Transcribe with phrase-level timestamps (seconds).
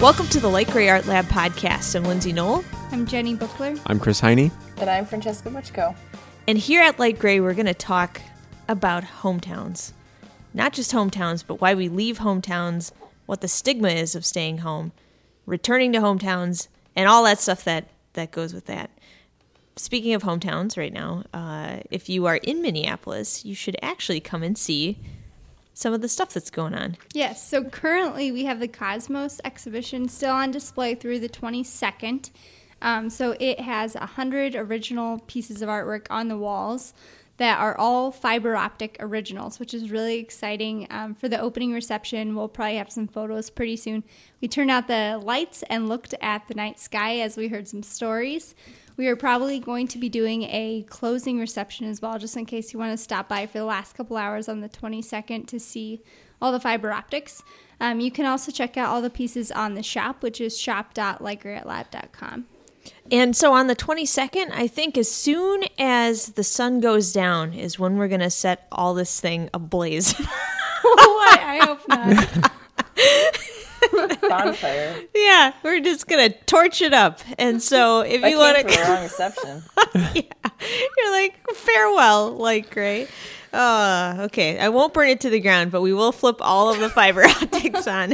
[0.00, 1.96] Welcome to the Light Grey Art Lab podcast.
[1.96, 3.74] I'm Lindsay Nohl, I'm Jenny Buckler.
[3.86, 4.52] I'm Chris Heine.
[4.76, 5.96] And I'm Francesca Buchko.
[6.46, 8.20] and here at Light Grey, we're going to talk
[8.68, 9.92] about hometowns.
[10.54, 12.92] Not just hometowns, but why we leave hometowns,
[13.26, 14.92] what the stigma is of staying home,
[15.46, 18.90] returning to hometowns, and all that stuff that, that goes with that.
[19.74, 24.44] Speaking of hometowns right now, uh, if you are in Minneapolis, you should actually come
[24.44, 24.98] and see
[25.78, 26.96] some of the stuff that's going on.
[27.14, 32.32] Yes, so currently we have the Cosmos exhibition still on display through the 22nd.
[32.82, 36.94] Um, so it has 100 original pieces of artwork on the walls
[37.36, 40.88] that are all fiber optic originals, which is really exciting.
[40.90, 44.02] Um, for the opening reception, we'll probably have some photos pretty soon.
[44.40, 47.84] We turned out the lights and looked at the night sky as we heard some
[47.84, 48.56] stories.
[48.98, 52.72] We are probably going to be doing a closing reception as well, just in case
[52.72, 56.02] you want to stop by for the last couple hours on the 22nd to see
[56.42, 57.44] all the fiber optics.
[57.80, 62.46] Um, you can also check out all the pieces on the shop, which is shop.lightgreyartlab.com.
[63.12, 67.78] And so on the 22nd, I think as soon as the sun goes down is
[67.78, 70.12] when we're going to set all this thing ablaze.
[70.82, 71.40] what?
[71.40, 72.52] I hope not.
[74.28, 75.02] Bonfire.
[75.14, 77.20] yeah, we're just going to torch it up.
[77.38, 79.62] And so if I you want came for the to, wrong reception.
[80.14, 80.50] yeah,
[80.96, 83.08] you're like, farewell, like, great.
[83.52, 86.80] Uh, okay, I won't burn it to the ground, but we will flip all of
[86.80, 88.12] the fiber optics on.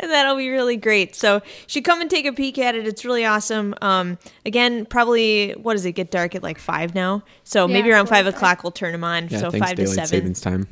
[0.00, 1.16] and that'll be really great.
[1.16, 2.86] So you should come and take a peek at it.
[2.86, 3.74] It's really awesome.
[3.82, 7.24] Um, again, probably what does it get dark at like five now?
[7.44, 8.34] So maybe around five five.
[8.34, 9.28] o'clock we'll turn them on.
[9.28, 10.06] Yeah, so thanks five to seven.
[10.06, 10.68] savings time.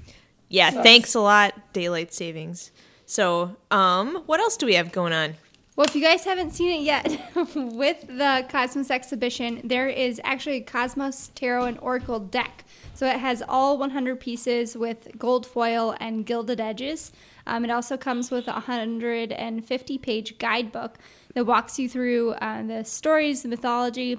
[0.48, 2.70] Yeah, thanks a lot, daylight savings.
[3.08, 5.36] So, um, what else do we have going on?
[5.76, 7.08] Well, if you guys haven't seen it yet,
[7.54, 12.66] with the Cosmos exhibition, there is actually a Cosmos Tarot and Oracle deck.
[12.92, 17.10] So it has all 100 pieces with gold foil and gilded edges.
[17.47, 20.98] Um, it also comes with a 150 page guidebook
[21.32, 24.18] that walks you through uh, the stories, the mythology,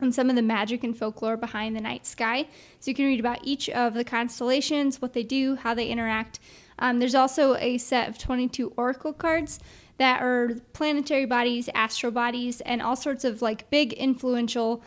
[0.00, 2.46] and some of the magic and folklore behind the night sky.
[2.80, 6.40] So you can read about each of the constellations, what they do, how they interact.
[6.82, 9.60] Um, there's also a set of 22 oracle cards
[9.98, 14.82] that are planetary bodies, astro bodies, and all sorts of like big influential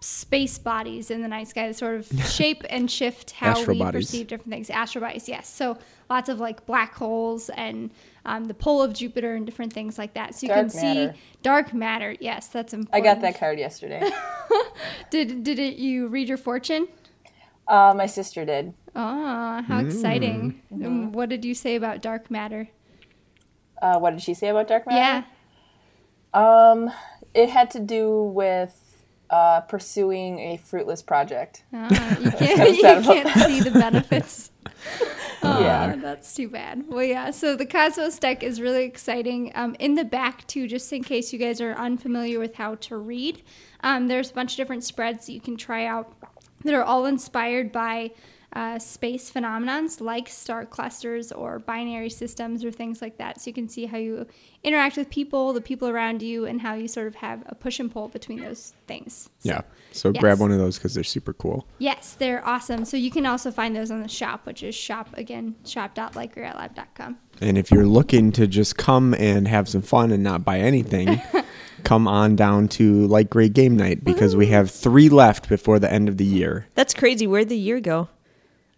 [0.00, 3.78] space bodies in the night sky that sort of shape and shift how Astro we
[3.78, 4.06] bodies.
[4.06, 4.68] perceive different things.
[4.68, 5.48] Astro bodies, yes.
[5.48, 5.78] So
[6.10, 7.90] lots of like black holes and
[8.26, 10.34] um, the pole of Jupiter and different things like that.
[10.34, 11.14] So you Dark can see matter.
[11.42, 12.16] dark matter.
[12.20, 12.94] Yes, that's important.
[12.94, 14.10] I got that card yesterday.
[15.10, 16.86] Did did it, you read your fortune?
[17.66, 18.74] Uh, my sister did.
[18.94, 20.62] Oh, how exciting!
[20.72, 20.84] Mm-hmm.
[20.86, 22.68] Um, what did you say about dark matter?
[23.80, 24.98] Uh, what did she say about dark matter?
[24.98, 25.24] Yeah.
[26.34, 26.88] matter?
[26.88, 26.92] Um,
[27.34, 31.64] it had to do with uh, pursuing a fruitless project.
[31.72, 31.88] Ah,
[32.20, 34.50] you can't, you sad about can't see the benefits.
[35.42, 35.96] Oh, Yeah.
[35.96, 36.84] that's too bad.
[36.86, 37.30] Well, yeah.
[37.30, 39.50] So the Cosmos deck is really exciting.
[39.54, 42.96] Um, in the back too, just in case you guys are unfamiliar with how to
[42.96, 43.42] read,
[43.80, 46.12] um, there's a bunch of different spreads that you can try out
[46.64, 48.10] that are all inspired by
[48.54, 53.40] uh, space phenomenons like star clusters or binary systems or things like that.
[53.40, 54.26] So you can see how you
[54.62, 57.80] interact with people, the people around you, and how you sort of have a push
[57.80, 59.30] and pull between those things.
[59.40, 59.60] So- Yeah.
[59.94, 60.20] So yes.
[60.20, 61.66] grab one of those because they're super cool.
[61.78, 62.84] Yes, they're awesome.
[62.86, 67.18] So you can also find those on the shop, which is shop again, shop.lightgreyartlab.com.
[67.40, 71.20] And if you're looking to just come and have some fun and not buy anything,
[71.84, 75.92] come on down to Light Grey Game Night because we have three left before the
[75.92, 76.66] end of the year.
[76.74, 77.26] That's crazy.
[77.26, 78.08] Where'd the year go?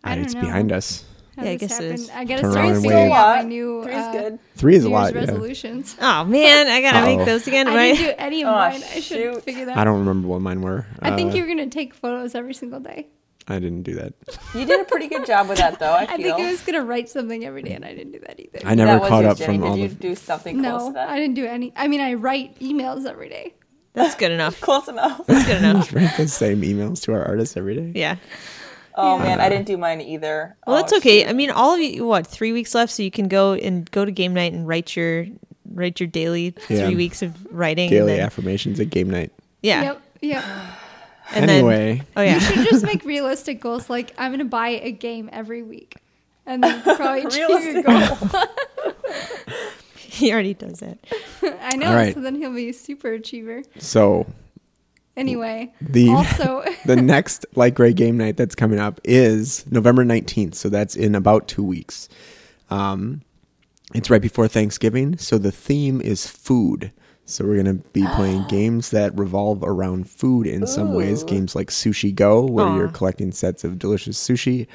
[0.04, 0.41] I And it's know.
[0.42, 1.04] behind us.
[1.37, 1.94] How Yeah, I guess happened.
[1.94, 2.10] is.
[2.10, 3.12] I gotta Turn start around and figuring wave.
[3.12, 4.38] out my new Three's uh, good.
[4.54, 5.12] Three is a lot.
[5.12, 5.31] Year's Yeah.
[5.32, 5.97] resolutions.
[6.00, 7.16] Oh man, I gotta Uh-oh.
[7.16, 7.66] make those again.
[7.66, 7.97] I Right?
[7.97, 8.75] didn't do any of Oh, mine.
[8.94, 9.42] I should shoot.
[9.42, 9.76] figure that.
[9.76, 10.87] I don't remember what mine were.
[11.00, 13.09] I think Uh, you were gonna take photos every single day.
[13.48, 14.12] I didn't do that.
[14.54, 15.92] You did a pretty good job with that, though.
[15.92, 18.38] I I think I was gonna write something every day, and I didn't do that
[18.38, 18.60] either.
[18.65, 19.59] I never that caught up Jenny.
[19.59, 19.94] from all Did you the.
[19.97, 21.09] do something close no, to that?
[21.09, 21.72] I didn't do any.
[21.76, 23.54] I mean, I write emails every day.
[23.92, 24.60] That's good enough.
[24.60, 25.27] Close enough.
[25.27, 25.92] That's good enough.
[25.92, 27.92] Write the same emails to our artists every day.
[27.95, 28.16] Yeah.
[28.96, 30.56] Oh man, I didn't do mine either.
[30.66, 31.26] Well, oh, that's okay.
[31.26, 34.04] I mean, all of you, what, three weeks left, so you can go and go
[34.04, 35.26] to game night and write your
[35.72, 36.86] write your daily Yeah.
[36.86, 37.91] three weeks of writing.
[37.91, 39.32] Daily and then, affirmations at game night.
[39.62, 39.82] yeah.
[39.82, 40.02] Yep.
[40.22, 40.44] Yep.
[41.34, 42.34] And anyway, Then, oh yeah.
[42.34, 45.96] You should just make realistic goals like I'm gonna buy a game every week,
[46.46, 48.16] and then probably achieve your goal.
[49.96, 50.98] he already does it.
[51.42, 51.88] I know.
[51.88, 52.14] All right.
[52.14, 53.62] So then he'll be a super achiever.
[53.78, 54.26] so
[55.16, 60.55] Anyway, the also the next Light Grey game night that's coming up is November 19th.
[60.55, 62.09] So that's in about two weeks.
[62.71, 63.22] Um,
[63.95, 65.16] it's right before Thanksgiving.
[65.19, 66.91] So the theme is food.
[67.27, 71.22] So we're going to be playing games that revolve around food in some ways.
[71.22, 72.77] Games like Sushi Go, where Aw.
[72.77, 74.66] you're collecting sets of delicious sushi.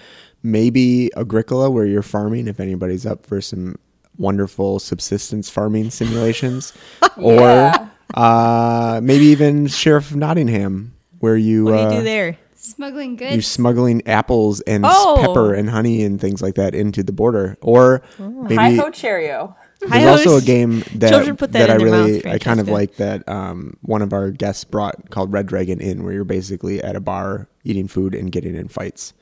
[0.41, 3.75] Maybe Agricola, where you're farming, if anybody's up for some
[4.17, 6.71] wonderful subsistence farming simulations,
[7.17, 7.73] Yeah.
[7.81, 12.37] or uh, maybe even Sheriff of Nottingham, where you What do you uh, do there?
[12.55, 13.33] Smuggling goods.
[13.33, 15.17] you're smuggling apples and Oh.
[15.19, 19.55] pepper and honey and things like that into the border, or Hi maybe ho Cheerio.
[19.79, 22.37] there's Hi-Ho's- also a game that Children put that I in their really mouth, I
[22.37, 26.11] kind of like that um, one of our guests brought called Red Dragon Inn, where
[26.13, 29.13] you're basically at a bar eating food and getting in fights,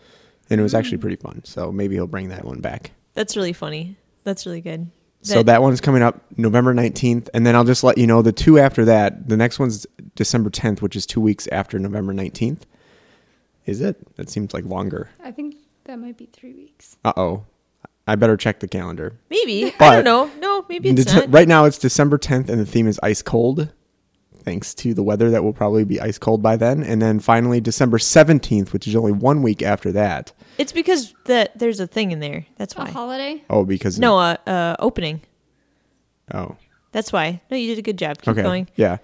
[0.49, 0.79] and it was Mm.
[0.79, 1.41] actually pretty fun.
[1.45, 2.91] So maybe he'll bring that one back.
[3.13, 3.97] That's really funny.
[4.23, 4.87] That's really good.
[5.23, 7.27] So that one's coming up November 19th.
[7.33, 9.27] And then I'll just let you know the two after that.
[9.27, 9.85] The next one's
[10.15, 12.61] December 10th, which is two weeks after November 19th.
[13.65, 14.15] Is it?
[14.15, 15.09] That seems like longer.
[15.21, 16.95] I think that might be three weeks.
[17.03, 17.43] Uh oh.
[18.09, 19.17] I better check the calendar.
[19.29, 20.31] maybe I don't know.
[20.39, 21.33] No, maybe it's Dece- not.
[21.33, 23.73] right now it's December 10th, and the theme is ice cold,
[24.47, 26.81] thanks to the weather that will probably be ice cold by then.
[26.81, 30.31] And then finally, December 17th, which is only one week after that.
[30.57, 32.45] It's because that there's a thing in there.
[32.55, 32.85] That's why.
[32.87, 33.43] A holiday.
[33.49, 33.99] Oh, because.
[33.99, 35.19] No, uh, uh, opening.
[36.33, 36.55] Oh.
[36.93, 37.41] That's why.
[37.51, 38.21] No, you did a good job.
[38.21, 38.41] Keep okay.
[38.41, 38.69] going.
[38.77, 38.99] Yeah.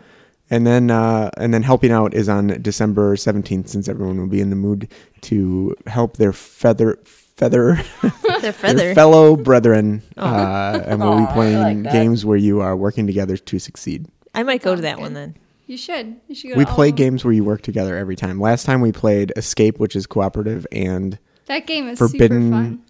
[0.49, 4.39] And then uh, and then helping out is on December seventeenth, since everyone will be
[4.41, 4.87] in the mood
[5.21, 6.99] to help their feather
[7.35, 8.11] feather Their
[8.41, 8.93] their feather.
[8.93, 13.37] fellow brethren, uh, and we'll Aw, be playing like games where you are working together
[13.37, 14.07] to succeed.
[14.33, 15.01] I might go to that good.
[15.01, 15.35] one then.
[15.65, 16.15] You should.
[16.27, 18.39] You should go We to play games where you work together every time.
[18.39, 22.81] Last time we played Escape, which is cooperative, and That game is Forbidden super fun.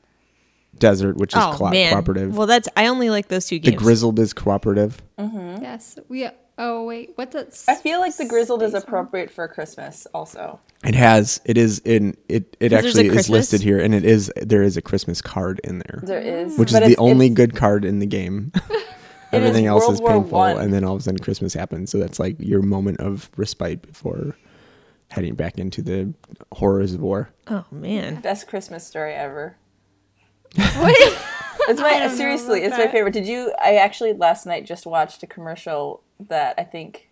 [0.79, 1.91] Desert, which is Oh co- man.
[1.91, 2.35] cooperative.
[2.35, 3.75] Well, that's I only like those two games.
[3.77, 3.83] the.
[3.83, 5.01] Grizzled is cooperative.
[5.19, 5.61] Mm-hmm.
[5.63, 5.99] Yes.
[6.09, 6.27] We.
[6.57, 7.11] Oh wait.
[7.15, 7.47] What the?
[7.67, 8.87] I feel like the grizzled is space one?
[8.87, 10.59] appropriate for Christmas also.
[10.83, 11.41] It has.
[11.45, 12.17] It is in.
[12.27, 12.57] It.
[12.59, 14.31] It Because there's a actually is listed here, and it is.
[14.35, 15.99] There is a Christmas card in there.
[16.03, 16.57] There is.
[16.57, 18.51] which is the only good card in the game.
[19.33, 20.57] Everything else World is War painful, One.
[20.59, 21.91] and then all of a sudden Christmas happens.
[21.91, 24.35] So that's like your moment of respite before
[25.11, 26.13] heading back into the
[26.53, 27.29] horrors of war.
[27.47, 28.21] Oh man.
[28.21, 29.55] Best Christmas story ever.
[30.81, 31.17] Wait.
[31.65, 32.91] It's I my don't know seriously, about it's my that.
[32.91, 33.13] favorite.
[33.13, 33.53] Did you?
[33.63, 37.09] I actually last night just watched a commercial that I think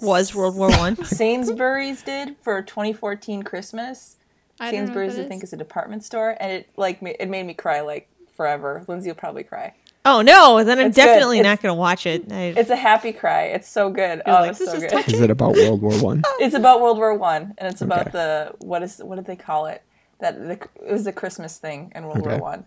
[0.00, 0.96] Was World War One?
[1.04, 4.16] Sainsbury's did for 2014 Christmas.
[4.60, 5.50] I don't know what Sainsbury's, that I think, is.
[5.50, 8.84] is a department store, and it like ma- it made me cry like forever.
[8.86, 9.72] Lindsay will probably cry.
[10.08, 12.30] Oh no, then I'm It's definitely not going to watch it.
[12.32, 13.46] I, It's a happy cry.
[13.46, 14.22] It's so good.
[14.24, 14.90] Oh, like, it's "This so is good.
[14.90, 16.22] touching." Is it about World War One?
[16.40, 19.66] It's about World War One, and it's about the what is what did they call
[19.66, 19.82] it?
[20.20, 20.52] That the,
[20.86, 22.30] it was the Christmas thing in World Okay.
[22.30, 22.64] War One.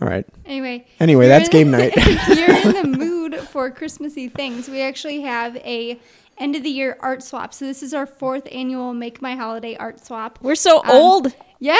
[0.00, 0.26] All right.
[0.46, 0.86] Anyway.
[1.00, 1.94] Anyway, that's in- game night.
[2.28, 4.68] you're in the mood for Christmassy things.
[4.68, 5.98] We actually have a
[6.38, 7.54] end of the year art swap.
[7.54, 10.38] So this is our fourth annual Make My Holiday art swap.
[10.42, 11.34] we're so Um, old.
[11.60, 11.76] Yeah.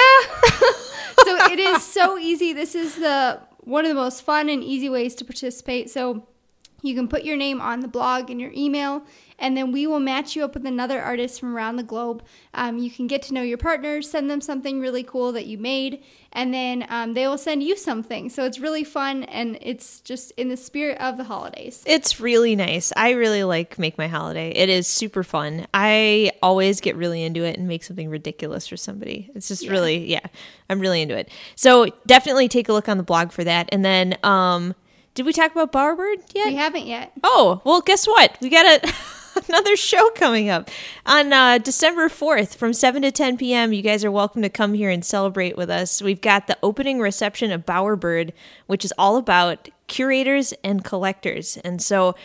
[1.25, 2.53] so it is so easy.
[2.53, 5.89] This is the one of the most fun and easy ways to participate.
[5.89, 6.27] So
[6.83, 9.03] you can put your name on the blog and your email,
[9.39, 12.23] and then we will match you up with another artist from around the globe.
[12.53, 15.57] Um, you can get to know your partners, send them something really cool that you
[15.57, 16.03] made,
[16.33, 18.29] and then um, they will send you something.
[18.29, 21.83] So it's really fun, and it's just in the spirit of the holidays.
[21.87, 22.91] It's really nice.
[22.97, 24.51] I really like Make My Holiday.
[24.51, 25.65] It is super fun.
[25.73, 29.31] I always get really into it and make something ridiculous for somebody.
[29.33, 30.25] It's just really, yeah,
[30.69, 31.29] I'm really into it.
[31.55, 33.69] So definitely take a look on the blog for that.
[33.71, 34.75] And then, um,
[35.15, 36.47] did we talk about Bowerbird yet?
[36.47, 37.11] We haven't yet.
[37.23, 38.37] Oh, well, guess what?
[38.41, 38.93] We got a,
[39.47, 40.69] another show coming up
[41.05, 43.73] on uh, December 4th from 7 to 10 p.m.
[43.73, 46.01] You guys are welcome to come here and celebrate with us.
[46.01, 48.31] We've got the opening reception of Bowerbird,
[48.67, 51.57] which is all about curators and collectors.
[51.57, 52.15] And so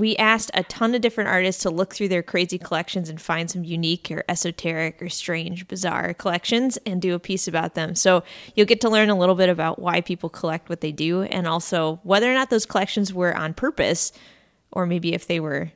[0.00, 3.50] we asked a ton of different artists to look through their crazy collections and find
[3.50, 7.94] some unique or esoteric or strange, bizarre collections and do a piece about them.
[7.94, 11.22] So you'll get to learn a little bit about why people collect what they do
[11.22, 14.10] and also whether or not those collections were on purpose
[14.72, 15.70] or maybe if they were,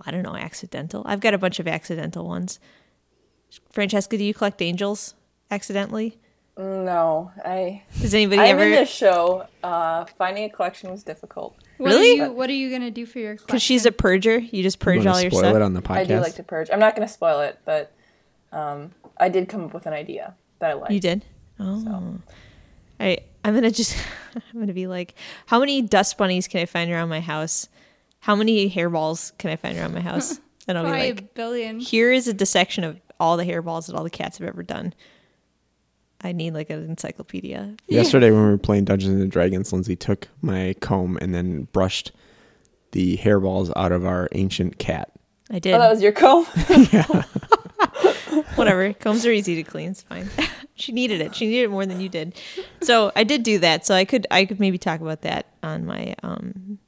[0.00, 1.02] I don't know, accidental.
[1.04, 2.60] I've got a bunch of accidental ones.
[3.70, 5.14] Francesca, do you collect angels
[5.50, 6.18] accidentally?
[6.56, 7.82] No, I.
[8.00, 8.64] Does anybody I'm ever?
[8.64, 9.46] in this show.
[9.62, 11.56] Uh, finding a collection was difficult.
[11.78, 12.20] What Really?
[12.20, 13.34] Are you, what are you gonna do for your?
[13.34, 15.56] Because she's a purger, you just purge Wanna all your spoil stuff.
[15.56, 15.96] it on the podcast.
[15.96, 16.70] I do like to purge.
[16.72, 17.92] I'm not going to spoil it, but
[18.52, 20.90] um, I did come up with an idea that I like.
[20.92, 21.24] You did?
[21.58, 22.18] Oh.
[23.00, 23.96] I I'm gonna just
[24.36, 25.14] I'm gonna be like,
[25.46, 27.68] how many dust bunnies can I find around my house?
[28.20, 30.38] How many hairballs can I find around my house?
[30.68, 31.80] And I'll be Probably like, a billion.
[31.80, 34.94] here is a dissection of all the hairballs that all the cats have ever done.
[36.24, 37.76] I need like an encyclopedia.
[37.88, 42.12] Yesterday when we were playing Dungeons and Dragons, Lindsay took my comb and then brushed
[42.92, 45.12] the hairballs out of our ancient cat.
[45.50, 45.74] I did.
[45.74, 46.44] Oh, that was your comb.
[48.56, 48.94] Whatever.
[48.94, 49.90] Combs are easy to clean.
[49.90, 50.28] It's fine.
[50.74, 51.36] she needed it.
[51.36, 52.40] She needed it more than you did.
[52.80, 53.84] So I did do that.
[53.84, 56.78] So I could I could maybe talk about that on my um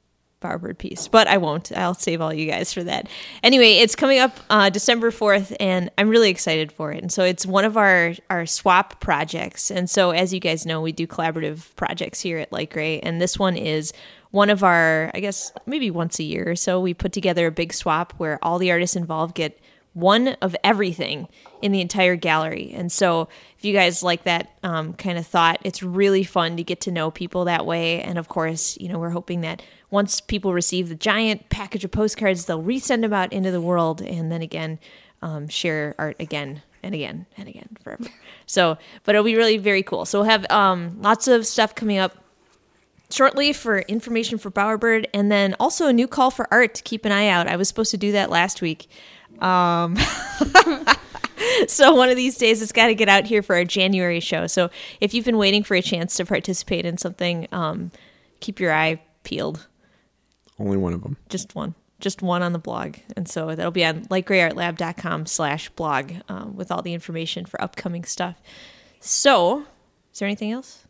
[0.47, 1.71] Bowerbird piece, but I won't.
[1.71, 3.07] I'll save all you guys for that.
[3.43, 7.01] Anyway, it's coming up uh, December 4th, and I'm really excited for it.
[7.01, 9.71] And so it's one of our, our swap projects.
[9.71, 13.21] And so, as you guys know, we do collaborative projects here at Light Grey, and
[13.21, 13.93] this one is
[14.31, 17.51] one of our, I guess, maybe once a year or so, we put together a
[17.51, 19.59] big swap where all the artists involved get
[19.97, 21.27] one of everything
[21.61, 22.71] in the entire gallery.
[22.73, 23.27] And so,
[23.57, 26.91] if you guys like that um, kind of thought, it's really fun to get to
[26.91, 28.01] know people that way.
[28.01, 31.91] And of course, you know, we're hoping that once people receive the giant package of
[31.91, 34.79] postcards, they'll resend them out into the world and then again
[35.21, 38.05] um, share art again and again and again forever.
[38.45, 40.05] So, but it'll be really very cool.
[40.05, 42.15] So, we'll have um, lots of stuff coming up
[43.09, 47.05] shortly for information for Bowerbird, and then also a new call for art to keep
[47.05, 47.47] an eye out.
[47.47, 48.89] I was supposed to do that last week.
[49.41, 49.97] Um,
[51.67, 54.47] so one of these days it's got to get out here for our January show.
[54.47, 54.69] So
[55.01, 57.91] if you've been waiting for a chance to participate in something, um,
[58.39, 59.67] keep your eye peeled.
[60.59, 61.17] Only one of them.
[61.29, 61.75] Just one.
[61.99, 62.97] Just one on the blog.
[63.15, 68.03] And so that'll be on lightgreyartlab.com slash blog um, with all the information for upcoming
[68.03, 68.39] stuff.
[68.99, 69.65] So,
[70.13, 70.83] is there anything else?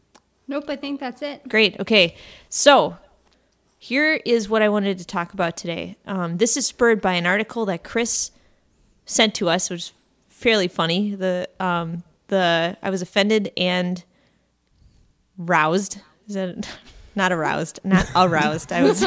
[0.47, 1.47] Nope, I think that's it.
[1.47, 1.79] Great.
[1.79, 2.15] Okay.
[2.49, 2.97] So
[3.79, 5.97] here is what I wanted to talk about today.
[6.05, 8.31] Um, this is spurred by an article that Chris
[9.07, 9.93] sent to us, which is
[10.27, 11.15] fairly funny.
[11.15, 14.03] The um, the I was offended and
[15.37, 15.99] roused.
[16.27, 16.67] Is that
[17.15, 17.79] not aroused?
[17.83, 18.71] Not aroused.
[18.71, 19.03] I was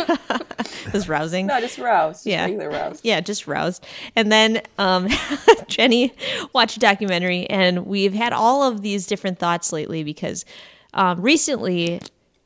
[0.93, 1.47] was rousing.
[1.47, 2.19] No, just roused.
[2.19, 2.45] Just Yeah.
[2.45, 3.05] regular roused.
[3.05, 3.85] Yeah, just roused.
[4.17, 5.09] And then um,
[5.69, 6.13] Jenny
[6.53, 10.45] watched a documentary, and we've had all of these different thoughts lately because
[10.95, 12.01] um, recently,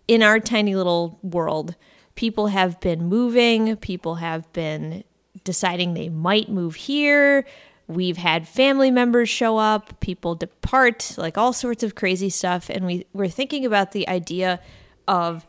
[0.08, 1.74] in our tiny little world,
[2.14, 5.02] people have been moving, people have been
[5.44, 7.46] deciding they might move here.
[7.86, 12.70] We've had family members show up, people depart, like all sorts of crazy stuff.
[12.70, 14.60] And we, we're thinking about the idea
[15.06, 15.46] of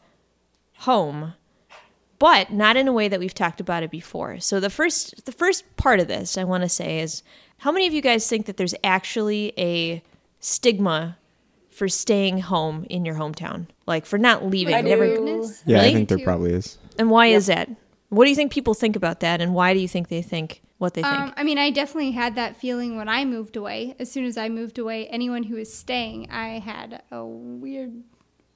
[0.80, 1.34] home
[2.20, 4.40] but not in a way that we've talked about it before.
[4.40, 7.24] So the first the first part of this I want to say is
[7.60, 10.02] how many of you guys think that there's actually a
[10.40, 11.18] stigma
[11.70, 13.68] for staying home in your hometown?
[13.86, 14.76] Like for not leaving.
[14.76, 15.52] I never do.
[15.66, 15.90] Yeah, Really?
[15.90, 16.78] I think there probably is.
[16.98, 17.70] And why is that?
[18.10, 20.62] What do you think people think about that and why do you think they think
[20.78, 21.14] what they think?
[21.14, 23.96] Um, I mean, I definitely had that feeling when I moved away.
[24.00, 28.04] As soon as I moved away, anyone who was staying, I had a weird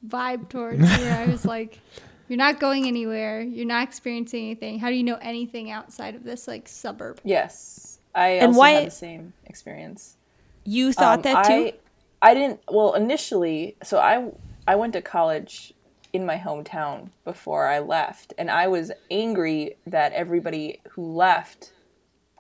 [0.08, 1.80] vibe towards where I was like,
[2.28, 3.42] "You're not going anywhere.
[3.42, 4.80] You're not experiencing anything.
[4.80, 8.72] How do you know anything outside of this like suburb?" Yes, I And also why-
[8.72, 10.16] had the same experience.
[10.64, 11.72] you thought Um, that too?
[12.22, 12.60] I, I didn't.
[12.70, 14.32] Well, initially, so I
[14.68, 15.74] I went to college
[16.12, 21.74] in my hometown before I left, and I was angry that everybody who left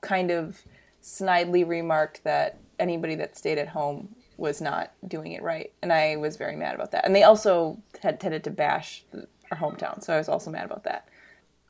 [0.02, 0.64] kind of
[1.02, 6.16] snidely remarked that anybody that stayed at home was not doing it right, and I
[6.16, 7.06] was very mad about that.
[7.06, 9.04] And they also had tended to bash
[9.52, 11.08] our hometown, so I was also mad about that.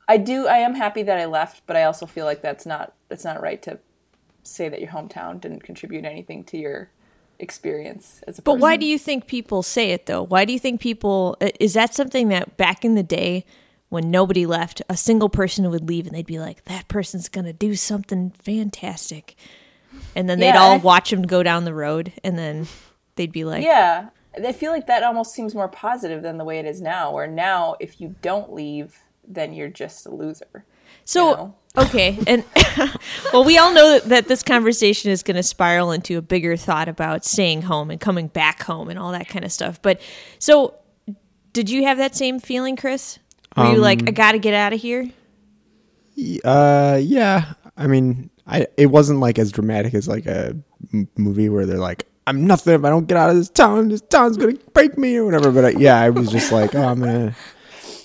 [0.08, 0.46] I do.
[0.48, 3.40] I am happy that I left, but I also feel like that's not that's not
[3.40, 3.78] right to
[4.42, 6.90] say that your hometown didn't contribute anything to your
[7.40, 8.60] experience as a But person.
[8.60, 10.22] why do you think people say it though?
[10.22, 13.44] Why do you think people is that something that back in the day
[13.88, 17.52] when nobody left, a single person would leave and they'd be like, "That person's gonna
[17.52, 19.34] do something fantastic,"
[20.14, 22.68] and then they'd all watch him go down the road, and then
[23.16, 24.10] they'd be like, Yeah,
[24.44, 27.12] I feel like that almost seems more positive than the way it is now.
[27.12, 30.64] Where now, if you don't leave, then you're just a loser.
[31.04, 31.54] So you know?
[31.78, 32.44] okay, and
[33.32, 36.56] well, we all know that, that this conversation is going to spiral into a bigger
[36.56, 39.80] thought about staying home and coming back home and all that kind of stuff.
[39.82, 40.00] But
[40.38, 40.80] so,
[41.52, 43.18] did you have that same feeling, Chris?
[43.56, 45.10] Were you like, I got to get out of here?
[46.44, 47.54] Uh, yeah.
[47.76, 50.56] I mean, I it wasn't like as dramatic as like a
[50.92, 53.88] m- movie where they're like, "I'm nothing if I don't get out of this town.
[53.88, 55.50] This town's gonna break me" or whatever.
[55.50, 57.34] But I, yeah, I was just like, "Oh, I'm gonna."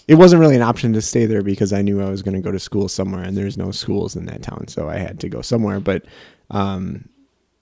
[0.08, 2.42] It wasn't really an option to stay there because I knew I was going to
[2.42, 5.30] go to school somewhere, and there's no schools in that town, so I had to
[5.30, 5.80] go somewhere.
[5.80, 6.06] But,
[6.52, 7.10] um,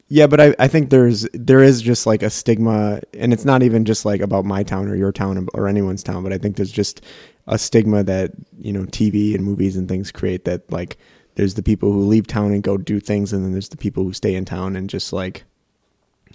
[0.10, 3.64] yeah, but I, I think there's there is just like a stigma, and it's not
[3.64, 6.58] even just like about my town or your town or anyone's town, but I think
[6.58, 7.02] there's just
[7.48, 10.98] a stigma that you know TV and movies and things create that like
[11.36, 14.04] there's the people who leave town and go do things, and then there's the people
[14.04, 15.46] who stay in town and just like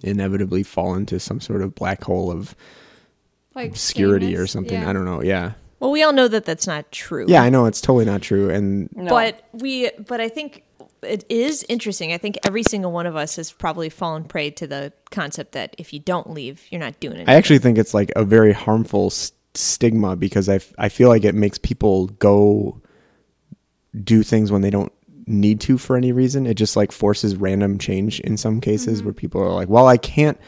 [0.02, 2.56] inevitably fall into some sort of black hole of
[3.54, 4.80] Like obscurity or something.
[4.80, 4.88] Yeah.
[4.88, 5.22] I don't know.
[5.22, 7.26] Yeah, Well, we all know that that's not true.
[7.28, 9.11] yeah, I know it's totally not true, and No.
[9.11, 10.64] But we, but I think
[11.02, 12.12] it is interesting.
[12.12, 15.75] I think every single one of us has probably fallen prey to the concept that
[15.78, 17.28] if you don't leave, you're not doing it.
[17.28, 21.08] I actually think it's like a very harmful s- stigma because I, f- I feel
[21.08, 22.80] like it makes people go
[24.02, 24.92] do things when they don't
[25.26, 26.47] need to for any reason.
[26.47, 29.06] It just like forces random change in some cases mm-hmm.
[29.06, 30.38] where people are like, well, I can't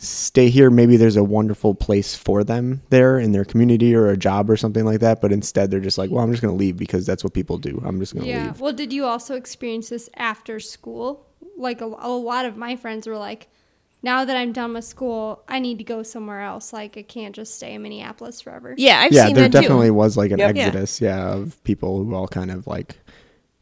[0.00, 0.70] stay here.
[0.70, 4.56] Maybe there's a wonderful place for them there in their community or a job or
[4.56, 5.20] something like that.
[5.20, 7.58] But instead, they're just like, well, I'm just going to leave because that's what people
[7.58, 7.82] do.
[7.84, 8.44] I'm just going to Yeah.
[8.46, 8.60] leave.
[8.60, 11.26] Well, did you also experience this after school?
[11.56, 13.48] Like a, a lot of my friends were like,
[14.00, 16.72] now that I'm done with school, I need to go somewhere else.
[16.72, 18.76] Like I can't just stay in Minneapolis forever.
[18.78, 19.94] Yeah, I've yeah, seen there that definitely too.
[19.94, 20.54] was like an Yep.
[20.54, 20.62] Yeah.
[20.66, 21.32] exodus, yeah.
[21.34, 22.96] of people who all kind of like,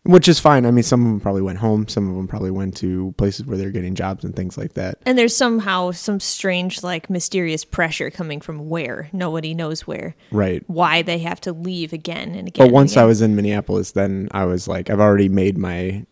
[0.06, 0.64] which is fine.
[0.66, 1.88] I mean, some of them probably went home.
[1.88, 4.98] Some of them probably went to places where they're getting jobs and things like that.
[5.04, 10.62] And there's somehow some strange, like mysterious pressure coming from where nobody knows where, Right.
[10.66, 12.66] why they have to leave again and again.
[12.66, 16.04] But once and I was in Minneapolis, then I was like, I've already made my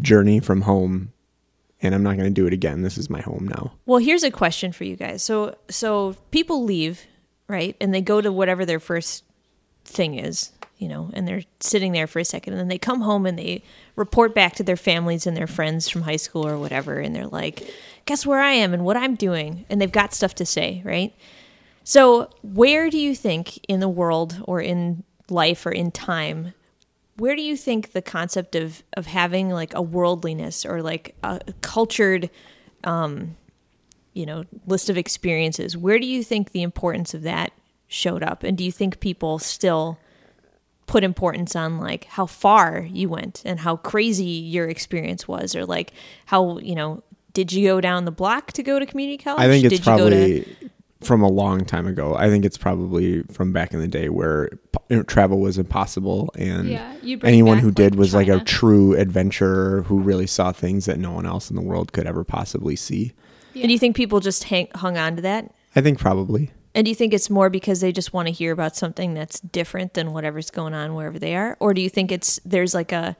[0.00, 1.12] journey from home,
[1.80, 2.82] and I'm not going to do it again.
[2.82, 3.72] This is my home now.
[3.86, 5.22] Well, here's a question for you guys.
[5.22, 7.04] So, so people leave,
[7.48, 9.24] right, and they go to whatever their first
[9.84, 10.52] thing is,
[10.82, 13.38] you know, and they're sitting there for a second, and then they come home and
[13.38, 13.62] they
[13.96, 17.26] report back to their families and their friends from high school or whatever, and they're
[17.26, 17.62] like,
[18.04, 21.14] "Guess where I am and what I'm doing," and they've got stuff to say, right?
[21.84, 26.52] So, where do you think in the world or in life or in time
[27.16, 31.40] where do you think the concept of of having like a worldliness or like a
[31.60, 32.30] cultured
[32.84, 33.36] um
[34.12, 37.52] you know list of experiences where do you think the importance of that
[37.88, 39.98] showed up and do you think people still
[40.92, 45.64] put importance on like how far you went and how crazy your experience was or
[45.64, 45.94] like
[46.26, 49.48] how you know did you go down the block to go to community college I
[49.48, 50.70] think it's did you go to probably
[51.00, 52.14] from a long time ago.
[52.14, 54.50] I think it's probably from back in the day where
[55.06, 56.94] travel was impossible, and Yeah,
[57.24, 61.10] anyone who did like, was like a true adventurer who really saw things that no
[61.10, 63.14] one else in the world could ever possibly see.
[63.54, 66.50] and do you think people just hang, hung on to that I think probably.
[66.74, 69.40] And do you think it's more because they just want to hear about something that's
[69.40, 71.56] different than whatever's going on wherever they are?
[71.60, 73.16] Or do you think it's there's like a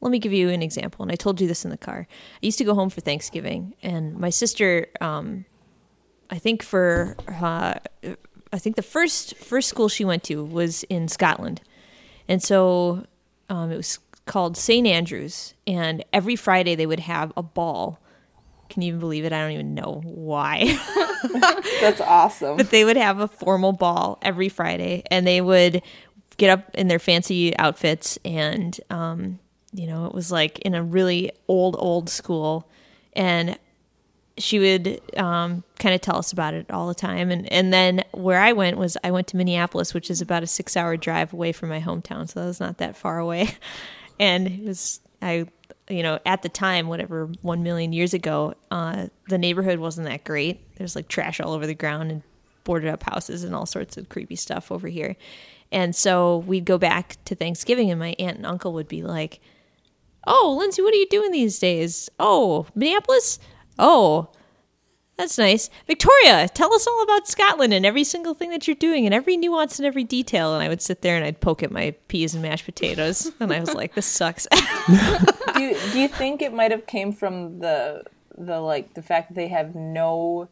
[0.00, 2.06] let me give you an example, and I told you this in the car.
[2.08, 5.44] I used to go home for Thanksgiving, and my sister, um,
[6.30, 7.74] I think for uh,
[8.52, 11.60] I think the first first school she went to was in Scotland,
[12.28, 13.06] and so
[13.48, 18.00] um, it was called St Andrews, and every Friday they would have a ball.
[18.68, 19.32] Can you even believe it?
[19.32, 20.78] I don't even know why.
[21.80, 22.56] That's awesome.
[22.56, 25.82] but they would have a formal ball every Friday, and they would
[26.36, 29.38] get up in their fancy outfits, and um,
[29.72, 32.68] you know, it was like in a really old, old school,
[33.14, 33.58] and
[34.36, 37.30] she would um, kind of tell us about it all the time.
[37.30, 40.46] And and then where I went was I went to Minneapolis, which is about a
[40.46, 43.48] six hour drive away from my hometown, so that was not that far away.
[44.20, 45.46] And it was I,
[45.90, 50.24] you know, at the time, whatever one million years ago, uh, the neighborhood wasn't that
[50.24, 50.76] great.
[50.76, 52.22] There's like trash all over the ground and
[52.64, 55.16] boarded up houses and all sorts of creepy stuff over here.
[55.72, 59.40] And so we'd go back to Thanksgiving, and my aunt and uncle would be like,
[60.26, 62.10] Oh, Lindsay, what are you doing these days?
[62.18, 63.38] Oh, Minneapolis?
[63.78, 64.30] Oh,
[65.18, 65.68] that's nice.
[65.88, 69.36] Victoria, tell us all about Scotland and every single thing that you're doing and every
[69.36, 70.54] nuance and every detail.
[70.54, 73.32] And I would sit there and I'd poke at my peas and mashed potatoes.
[73.40, 74.46] And I was like, this sucks.
[74.86, 78.04] do you, do you think it might have came from the
[78.36, 80.48] the like the fact that they have no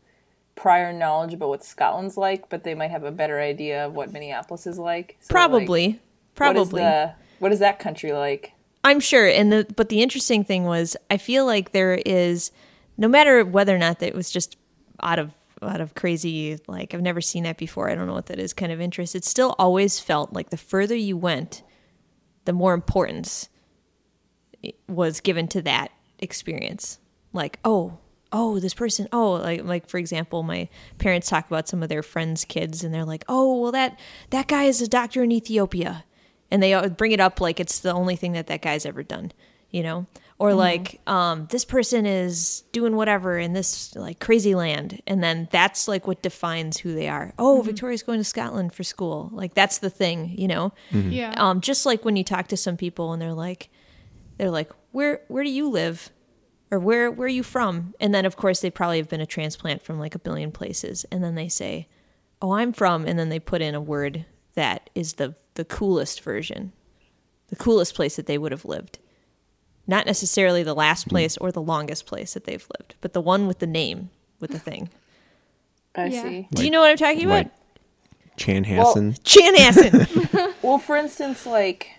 [0.57, 4.13] prior knowledge about what Scotland's like, but they might have a better idea of what
[4.13, 5.17] Minneapolis is like?
[5.21, 5.87] So, like, probably.
[5.87, 6.01] What is,
[6.35, 6.83] Probably.
[6.83, 8.53] the, what is that country like?
[8.83, 9.27] I'm sure.
[9.27, 12.51] And the but the interesting thing was I feel like there is
[12.97, 14.57] no matter whether or not that was just
[15.03, 15.33] out of
[15.63, 17.91] out of crazy like I've never seen that before.
[17.91, 19.15] I don't know what that is kind of interest.
[19.15, 21.63] It still always felt like the further you went,
[22.45, 23.49] the more importance
[24.89, 26.99] was given to that experience.
[27.33, 27.99] Like, oh,
[28.33, 32.03] oh, this person, oh, like like for example, my parents talk about some of their
[32.03, 33.99] friends' kids and they're like, "Oh, well that
[34.31, 36.05] that guy is a doctor in Ethiopia."
[36.51, 39.33] And they bring it up like it's the only thing that that guy's ever done,
[39.71, 40.07] you know?
[40.39, 45.49] Or like um this person is doing whatever in this like crazy land and then
[45.51, 47.33] that's like what defines who they are.
[47.39, 49.31] Oh, Victoria's going to Scotland for school.
[49.33, 50.75] Like that's the thing, you know?
[50.91, 51.33] Yeah.
[51.39, 53.71] Um, just like when you talk to some people and they're like,
[54.37, 56.11] they're like, where where do you live,
[56.71, 57.95] or where where are you from?
[57.99, 61.07] And then of course they probably have been a transplant from like a billion places,
[61.11, 61.89] and then they say,
[62.43, 66.21] oh, I'm from, and then they put in a word that is the the coolest
[66.21, 66.73] version,
[67.49, 68.99] the coolest place that they would have lived.
[69.87, 73.47] Not necessarily the last place or the longest place that they've lived, but the one
[73.47, 74.91] with the name with the thing.
[75.95, 76.23] I Yeah.
[76.23, 76.49] see.
[76.53, 77.47] Do you know what I'm talking about?
[78.37, 79.21] Chan Like Chanhassen.
[79.23, 80.53] Chanhassen.
[80.63, 81.91] Well, for instance, like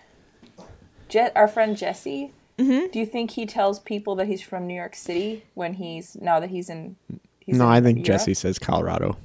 [1.08, 2.32] Je- our friend Jesse.
[2.58, 2.90] Mm-hmm.
[2.92, 6.38] Do you think he tells people that he's from New York City when he's now
[6.40, 6.96] that he's in?
[7.40, 8.06] He's no, in I think Europe?
[8.20, 9.16] Jesse says Colorado,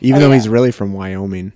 [0.00, 0.34] even Oh, though yeah.
[0.34, 1.52] he's really from Wyoming.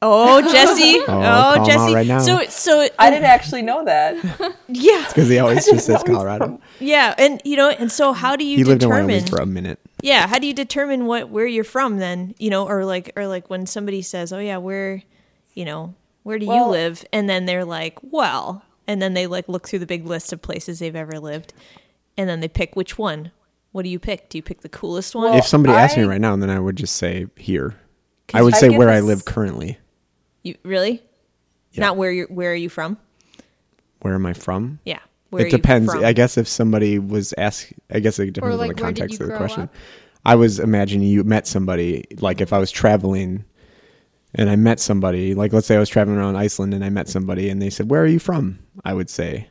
[0.00, 0.98] Oh, Jesse.
[0.98, 1.94] Oh, oh, call Oh, Jesse.
[1.94, 2.20] right now.
[2.20, 4.14] So, so I didn't actually know that.
[4.68, 6.46] yeah, Because he always just says know Colorado.
[6.46, 9.06] from- yeah, and you know, and so how do you He lived in determine?
[9.08, 9.80] Wyoming for a minute.
[10.00, 12.34] Yeah, how do you determine what where you're from then?
[12.38, 15.02] You know, or like or like when somebody says, "Oh yeah, where,
[15.54, 19.48] you know, where do you live?" and then they're like, "Well," and then they like
[19.48, 21.52] look through the big list of places they've ever lived,
[22.16, 23.32] and then they pick which one.
[23.72, 24.28] What do you pick?
[24.28, 25.30] Do you pick the coolest one?
[25.30, 27.74] Well, if somebody asked me right now, then I would just say here.
[28.32, 29.78] I would I say where I live currently.
[30.42, 31.02] You really?
[31.72, 31.80] Yeah.
[31.80, 32.98] Not where you're where are you from?
[34.00, 34.78] Where am I from?
[34.84, 35.00] Yeah.
[35.30, 35.92] Where it depends.
[35.94, 39.00] I guess if somebody was asked, I guess it depends like, on the where did
[39.00, 39.62] context you of the grow question.
[39.64, 39.74] up?
[40.24, 43.44] I was imagining you met somebody, like if I was traveling
[44.34, 47.08] and I met somebody, like let's say I was traveling around Iceland and I met
[47.08, 48.58] somebody and they said, Where are you from?
[48.84, 49.48] I would say,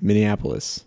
[0.00, 0.84] Minneapolis.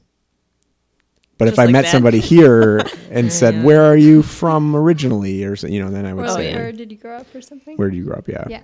[1.37, 1.91] But if Just I like met that?
[1.91, 2.81] somebody here
[3.11, 5.43] and said, Where are you from originally?
[5.43, 7.41] Or, you know, then I would Or Oh, say, where did you grow up or
[7.41, 7.75] something?
[7.77, 8.27] Where did you grow up?
[8.27, 8.45] Yeah.
[8.49, 8.63] Yeah,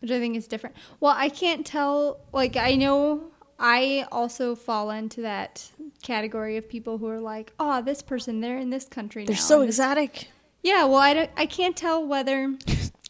[0.00, 0.76] which I think is different.
[1.00, 2.20] Well, I can't tell.
[2.32, 5.70] Like, I know I also fall into that
[6.02, 9.40] category of people who are like, "Oh, this person, they're in this country They're now."
[9.40, 10.28] so and exotic.
[10.62, 11.30] Yeah, well, I don't.
[11.36, 12.54] I can't tell whether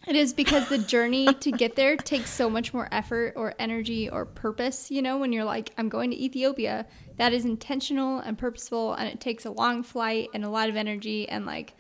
[0.07, 4.09] it is because the journey to get there takes so much more effort or energy
[4.09, 4.91] or purpose.
[4.91, 6.87] You know, when you're like, "I'm going to Ethiopia,"
[7.19, 10.77] that is intentional and purposeful, and it takes a long flight and a lot of
[10.77, 11.75] energy and like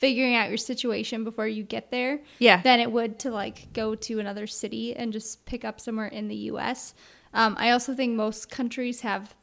[0.00, 2.60] figuring out your situation before you get there Yeah.
[2.62, 6.26] than it would to like go to another city and just pick up somewhere in
[6.28, 6.94] the US.
[7.34, 9.34] Um, I also think most countries have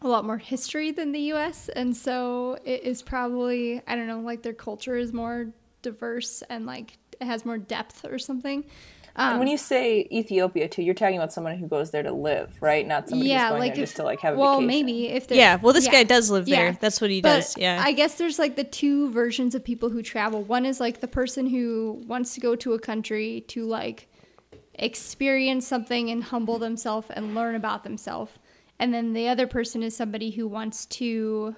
[0.00, 1.68] a lot more history than the US.
[1.68, 6.64] And so it is probably, I don't know, like their culture is more diverse and
[6.64, 8.64] like it has more depth or something.
[9.16, 12.12] Um, and when you say Ethiopia too, you're talking about someone who goes there to
[12.12, 12.86] live, right?
[12.86, 14.66] Not somebody yeah, who's going like there if, just to like have a well, vacation.
[14.66, 16.66] maybe if they're Yeah, well, this yeah, guy does live there.
[16.66, 16.76] yeah.
[16.80, 17.56] That's what he But does.
[17.56, 17.80] Yeah.
[17.84, 20.42] I guess there's like the two versions of people who travel.
[20.42, 24.08] One is like the person who wants to go to a country to like
[24.74, 28.32] experience something and humble themselves and learn about themselves.
[28.80, 31.54] And then the other person is somebody who wants to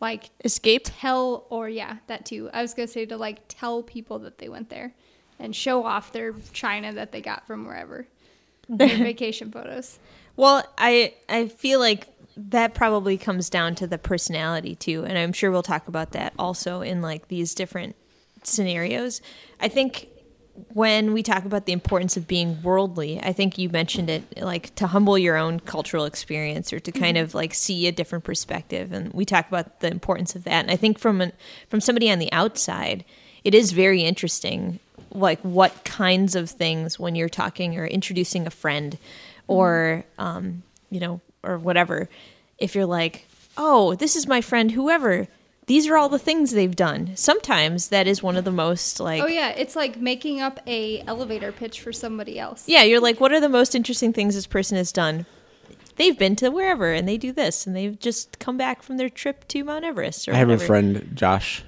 [0.00, 0.82] like Escape.
[0.84, 2.50] tell or yeah, that too.
[2.52, 4.94] I was going to say to like tell people that they went there
[5.42, 8.06] and show off their china that they got from wherever.
[8.68, 9.98] Their vacation photos.
[10.36, 15.32] Well, I I feel like that probably comes down to the personality too, and I'm
[15.32, 17.96] sure we'll talk about that also in like these different
[18.44, 19.20] scenarios.
[19.60, 20.08] I think
[20.74, 24.74] when we talk about the importance of being worldly, I think you mentioned it like
[24.76, 27.02] to humble your own cultural experience or to mm-hmm.
[27.02, 30.62] kind of like see a different perspective and we talk about the importance of that.
[30.62, 31.32] And I think from an,
[31.68, 33.04] from somebody on the outside,
[33.44, 34.78] it is very interesting
[35.14, 38.98] like what kinds of things when you're talking or introducing a friend
[39.46, 42.08] or um, you know or whatever
[42.58, 45.26] if you're like oh this is my friend whoever
[45.66, 47.12] these are all the things they've done.
[47.14, 51.00] Sometimes that is one of the most like Oh yeah, it's like making up a
[51.02, 52.64] elevator pitch for somebody else.
[52.68, 55.24] yeah you're like what are the most interesting things this person has done?
[55.96, 59.10] They've been to wherever and they do this and they've just come back from their
[59.10, 61.62] trip to mount everest or I have a friend, Josh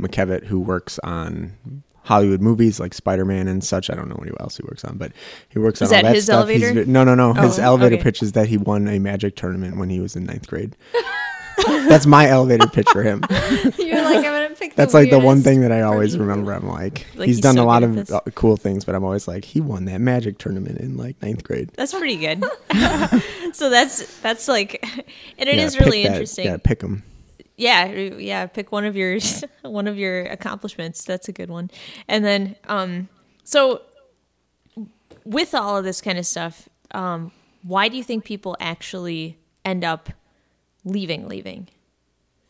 [0.00, 3.90] McKevitt, who works on Hollywood movies like Spider Man and such.
[3.90, 5.12] I don't know what else he works on, but
[5.48, 6.34] he works Is on all that that his stuff.
[6.48, 6.84] Elevator?
[6.84, 7.32] ve- no, no, no.
[7.34, 8.02] His Oh, elevator okay.
[8.04, 10.76] pitch is that he won a magic tournament when he was in ninth grade.
[11.66, 13.22] That's my elevator pitch for him.
[13.78, 14.74] You're like, I'm gonna pick.
[14.74, 16.52] That's the like the one thing that I always remember.
[16.52, 19.04] I'm like, Like, he's he's done so a lot of uh, cool things, but I'm
[19.04, 21.70] always like, he won that magic tournament in like ninth grade.
[21.74, 22.44] that's pretty good
[23.54, 24.84] so that's that's like
[25.38, 27.02] and it Yeah, is really that- interesting Yeah, pick him.
[27.56, 29.18] Yeah yeah pick one of your
[29.62, 31.70] one of your accomplishments that's a good one
[32.08, 33.08] and then um
[33.44, 33.82] so
[35.24, 37.30] with all of this kind of stuff um
[37.62, 40.10] why do you think people actually end up
[40.84, 41.68] leaving leaving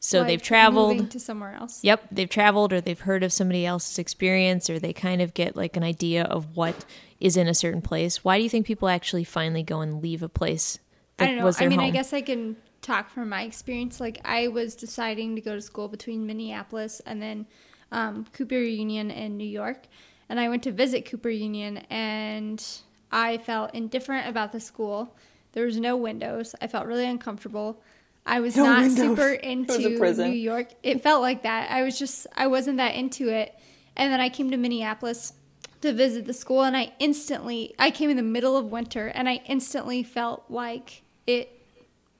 [0.04, 1.82] so Like, they've traveled to somewhere else.
[1.82, 5.56] Yep, they've traveled or they've heard of somebody else's experience or they kind of get
[5.56, 6.84] like an idea of what
[7.20, 8.22] is in a certain place.
[8.22, 10.78] Why do you think people actually finally go and leave a place
[11.16, 11.44] that I don't know.
[11.46, 14.00] was I their mean, I guess I can talk from my experience.
[14.00, 17.46] Like, I was deciding to go to school between Minneapolis and then
[17.90, 19.86] um, Cooper Union in New York.
[20.28, 22.64] And I went to visit Cooper Union and
[23.10, 25.14] I felt indifferent about the school.
[25.52, 26.54] There was no windows.
[26.60, 27.80] I felt really uncomfortable.
[28.26, 28.96] I was No not windows.
[28.96, 29.56] super It
[30.00, 30.28] was a into.
[30.28, 30.68] New York.
[30.82, 31.70] It felt like that.
[31.70, 33.54] I was just, I wasn't that into it.
[33.96, 35.34] And then I came to Minneapolis
[35.82, 39.28] to visit the school and I instantly, I came in the middle of winter and
[39.28, 41.63] I instantly felt like it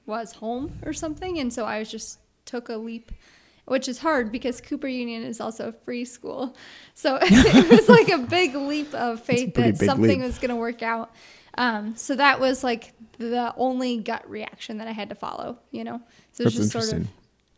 [0.06, 1.38] was home or something.
[1.38, 3.12] And so I was just took a leap,
[3.64, 6.56] which is hard because Cooper Union is also a free school.
[6.94, 10.26] So it was like a big leap of faith that something leap.
[10.26, 11.14] was going to work out.
[11.56, 15.84] Um, so that was like the only gut reaction that I had to follow, you
[15.84, 16.00] know?
[16.32, 17.08] So it was That's just sort of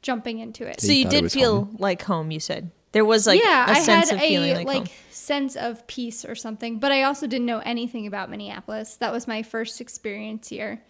[0.02, 0.80] jumping into it.
[0.80, 1.76] so you you did feel home.
[1.78, 2.70] like home, you said.
[2.92, 5.86] There was like yeah, a I sense had of feeling a like, like sense of
[5.86, 8.96] peace or something, but I also didn't know anything about Minneapolis.
[8.96, 10.82] That was my first experience here,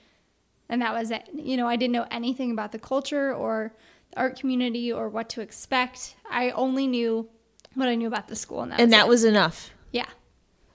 [0.68, 1.28] and that was it.
[1.34, 3.72] You know, I didn't know anything about the culture or
[4.12, 6.16] the art community or what to expect.
[6.30, 7.28] I only knew
[7.74, 9.08] what I knew about the school, and that and was that it.
[9.08, 9.70] was enough.
[9.92, 10.06] yeah.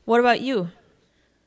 [0.05, 0.69] What about you?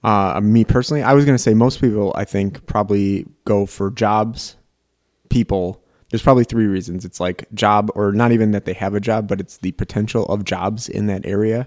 [0.03, 3.91] Uh, me personally, I was going to say most people, I think, probably go for
[3.91, 4.57] jobs,
[5.31, 5.83] people.
[6.11, 7.05] There's probably three reasons.
[7.05, 10.27] It's like job, or not even that they have a job, but it's the potential
[10.27, 11.67] of jobs in that area.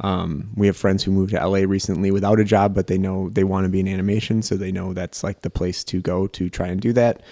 [0.00, 3.30] Um, we have friends who moved to LA recently without a job, but they know
[3.30, 6.26] they want to be in animation, so they know that's like the place to go
[6.28, 7.22] to try and do that.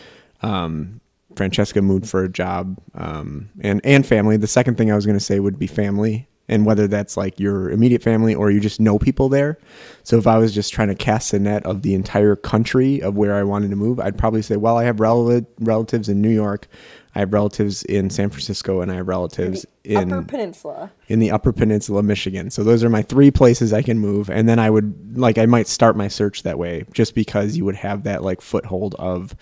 [0.42, 1.00] Um,
[1.36, 4.36] Francesca moved for a job um, and and family.
[4.36, 7.38] The second thing I was going to say would be family, and whether that's like
[7.40, 9.58] your immediate family or you just know people there.
[10.02, 13.16] So if I was just trying to cast a net of the entire country of
[13.16, 16.30] where I wanted to move, I'd probably say, well, I have rel- relatives in New
[16.30, 16.68] York,
[17.14, 20.90] I have relatives in San Francisco, and I have relatives The in Upper Peninsula.
[21.08, 22.50] in the Upper Peninsula, of Michigan.
[22.50, 25.46] So those are my three places I can move, and then I would like I
[25.46, 29.34] might start my search that way, just because you would have that like foothold of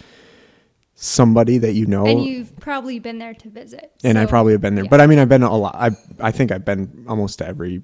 [0.95, 3.91] somebody that you know, And you've probably been there to visit.
[4.05, 4.85] and I probably have been there.
[4.85, 4.91] yeah.
[4.91, 5.75] But I mean, I've been a lot.
[5.75, 7.83] I I think I've been almost to every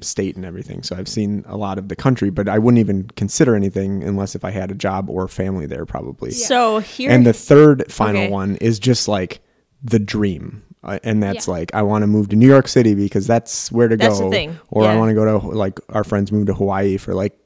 [0.00, 0.82] state and everything.
[0.82, 4.34] So I've seen a lot of the country, but I wouldn't even consider anything unless
[4.34, 6.30] if I had a job or family there, probably.
[6.32, 8.30] So here, And the third final Okay.
[8.30, 9.40] one is just like
[9.82, 10.62] the dream.
[10.84, 11.54] Uh, and that's Yeah.
[11.54, 14.24] like I want to move to New York City because that's where to That's go.
[14.26, 14.58] the thing.
[14.70, 17.36] Or I want to go to like our friends moved to Hawaii for like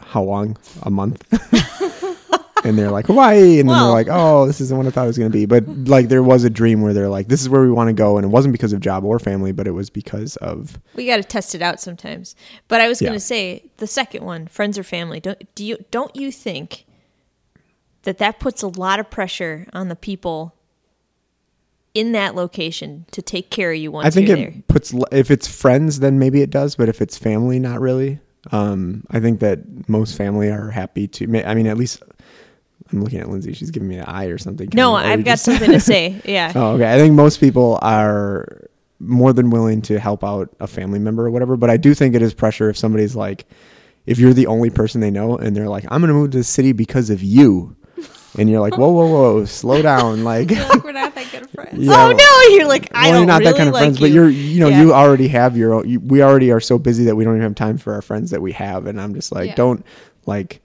[0.00, 0.56] how long?
[0.82, 1.22] A month.
[2.64, 5.08] and they're like Hawaii, and then they're like, oh, this isn't what I thought it
[5.08, 5.46] was going to be.
[5.46, 7.92] But like there was a dream where they're like, this is where we want to
[7.92, 11.06] go, and it wasn't because of job or family, but it was because of we
[11.06, 12.34] got to test it out sometimes.
[12.68, 15.20] But I was going to say the second one, friends or family.
[15.20, 16.86] Don't do you don't you think
[18.02, 20.54] that that puts a lot of pressure on the people
[21.94, 24.54] in that location to take care of you once I think it there?
[24.68, 28.20] puts if it's friends, then maybe it does, but if it's family, not really.
[28.50, 31.44] Um, I think that most family are happy to.
[31.44, 32.02] I mean, at least
[32.90, 34.68] I'm looking at Lindsay; she's giving me an eye or something.
[34.74, 36.20] No, I've got something to say.
[36.24, 36.52] Yeah.
[36.54, 36.92] Oh, okay.
[36.92, 38.68] I think most people are
[38.98, 42.14] more than willing to help out a family member or whatever, but I do think
[42.14, 43.44] it is pressure if somebody's like,
[44.06, 46.38] if you're the only person they know and they're like, I'm going to move to
[46.38, 47.76] the city because of you.
[48.38, 50.24] And you're like, whoa, whoa, whoa, slow down.
[50.24, 51.74] Like, like we're not that good of friends.
[51.78, 53.82] yeah, oh no, you're like I well, don't you're not really that kind of like
[53.82, 54.06] friends, you.
[54.06, 54.80] but you're, you know, Yeah.
[54.82, 55.88] you already have your own.
[55.88, 58.30] You, we already are so busy that we don't even have time for our friends
[58.30, 59.54] that we have, and I'm just like, Yeah.
[59.56, 59.84] don't
[60.26, 60.62] like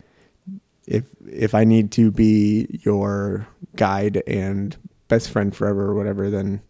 [0.87, 4.75] if if I need to be your guide and
[5.09, 6.61] best friend forever or whatever, then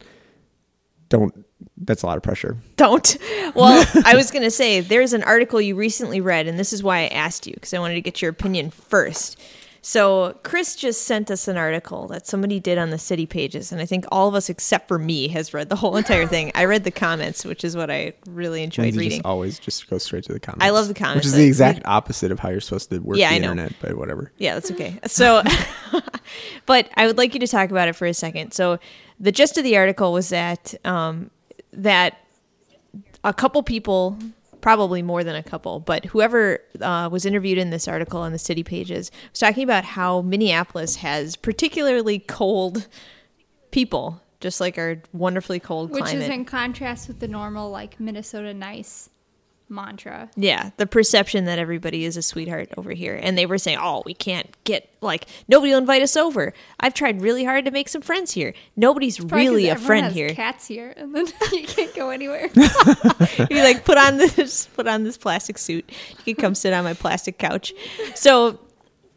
[1.09, 1.45] don't.
[1.77, 2.57] That's a lot of pressure.
[2.75, 3.17] Don't.
[3.55, 6.83] Well, I was going to say there's an article you recently read, and this is
[6.83, 9.39] why I asked you because I wanted to get your opinion first.
[9.81, 13.79] So, Chris just sent us an article that somebody did on the city pages, and
[13.81, 16.51] I think all of us except for me has read the whole entire thing.
[16.55, 19.17] I read the comments, which is what I really enjoyed Lindsay reading.
[19.19, 20.65] just always just go straight to the comments.
[20.65, 21.17] I love the comments.
[21.17, 23.51] which is the exact opposite of how you're supposed to work Yeah, the I know.
[23.51, 23.73] internet.
[23.81, 24.31] But whatever.
[24.37, 24.99] Yeah, that's okay.
[25.05, 25.43] So,
[26.65, 28.51] but I would like you to talk about it for a second.
[28.53, 28.79] So,
[29.19, 31.31] the gist of the article was that um,
[31.73, 32.17] that
[33.23, 34.17] a couple people,
[34.61, 38.39] probably more than a couple, but whoever uh, was interviewed in this article on the
[38.39, 42.87] city pages was talking about how Minneapolis has particularly cold
[43.71, 46.19] people, just like our wonderfully cold Which climate.
[46.19, 49.09] Which is in contrast with the normal like Minnesota nice
[49.69, 50.29] mantra.
[50.35, 53.19] Yeah, the perception that everybody is a sweetheart over here.
[53.21, 56.53] And they were saying, oh, we can't get, like, nobody will invite us over.
[56.79, 58.53] I've tried really hard to make some friends here.
[58.75, 60.29] Nobody's really a friend here.
[60.29, 62.49] Cats here, and then you can't go anywhere.
[63.49, 65.89] you like put on this put on this plastic suit.
[66.25, 67.73] You can come sit on my plastic couch.
[68.15, 68.59] So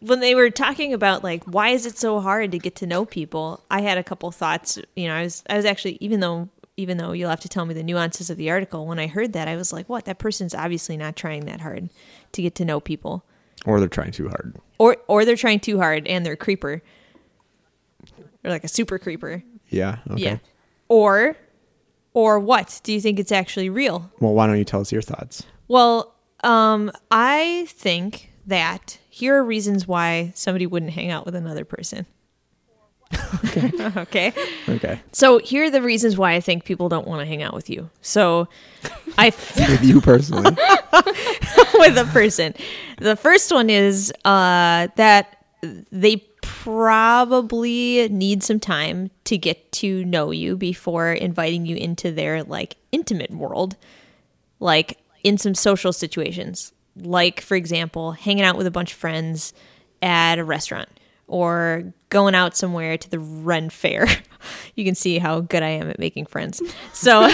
[0.01, 3.05] when they were talking about like why is it so hard to get to know
[3.05, 4.79] people, I had a couple thoughts.
[4.97, 6.49] You know, I was I was actually even though
[6.81, 9.33] even though you'll have to tell me the nuances of the article, when I heard
[9.35, 10.07] that I was like, what?
[10.07, 11.91] That person's obviously not trying that hard
[12.33, 13.25] to get to know people.
[13.67, 14.57] Or they're trying too hard.
[14.79, 16.83] Or or they're trying too hard and they're a creeper.
[18.43, 19.43] Or like a super creeper.
[19.69, 19.99] Yeah.
[20.11, 20.23] Okay.
[20.23, 20.39] Yeah.
[20.89, 21.37] Or
[22.15, 22.81] or what?
[22.83, 24.11] Do you think it's actually real?
[24.19, 25.45] Well, why don't you tell us your thoughts?
[25.69, 31.65] Well, um, I think that here are reasons why somebody wouldn't hang out with another
[31.65, 32.07] person.
[33.45, 33.71] Okay.
[33.97, 34.33] Okay.
[34.69, 35.01] Okay.
[35.13, 37.69] So here are the reasons why I think people don't want to hang out with
[37.69, 37.91] you.
[38.03, 38.49] So
[39.19, 40.45] I With you personally.
[41.75, 42.55] with a person.
[42.99, 45.45] The first one is uh, that
[45.91, 52.45] they probably need some time to get to know you before inviting you into their
[52.45, 53.77] like intimate world,
[54.59, 59.53] like in some social situations, like for example, hanging out with a bunch of friends
[60.03, 60.89] at a restaurant
[61.31, 64.09] or going out somewhere to the Ren Fair.
[64.75, 66.61] you can see how good I am at making friends.
[66.93, 67.31] So,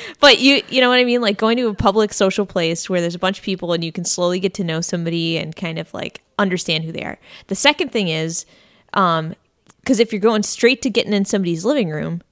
[0.20, 3.00] but you you know what I mean, like going to a public social place where
[3.00, 5.78] there's a bunch of people and you can slowly get to know somebody and kind
[5.78, 7.18] of like understand who they are.
[7.48, 8.46] The second thing is
[8.94, 9.34] um
[9.80, 12.22] because if you're going straight to getting in somebody's living room,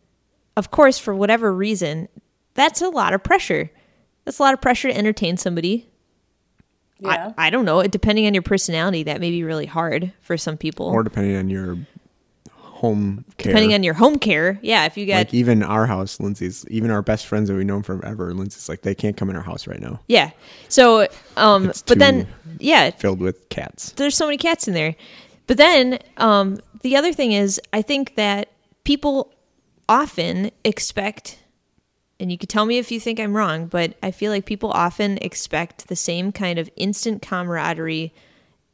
[0.57, 2.09] of course, for whatever reason,
[2.55, 3.71] that's a lot of pressure.
[4.25, 5.88] That's a lot of pressure to entertain somebody.
[7.01, 7.33] Yeah.
[7.39, 7.83] I, I don't know.
[7.85, 10.87] Depending on your personality, that may be really hard for some people.
[10.87, 11.79] or depending on your
[12.55, 13.53] home care.
[13.53, 14.59] depending on your home care.
[14.63, 17.67] Yeah, if you get like even our house, Lindsay's, even our best friends that we've
[17.67, 20.31] known forever, Lindsay's like they can't come in our house right now, yeah.
[20.69, 22.29] So, um, It's but then
[22.61, 23.93] yeah, filled with cats.
[23.97, 24.95] there's so many cats in there.
[25.49, 28.53] But then um, the other thing is, I think that
[28.85, 29.33] people
[29.89, 31.39] often expect,
[32.21, 34.71] and you could tell me if you think I'm wrong, but I feel like people
[34.73, 38.13] often expect the same kind of instant camaraderie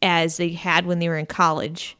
[0.03, 1.97] as they had when they were in college.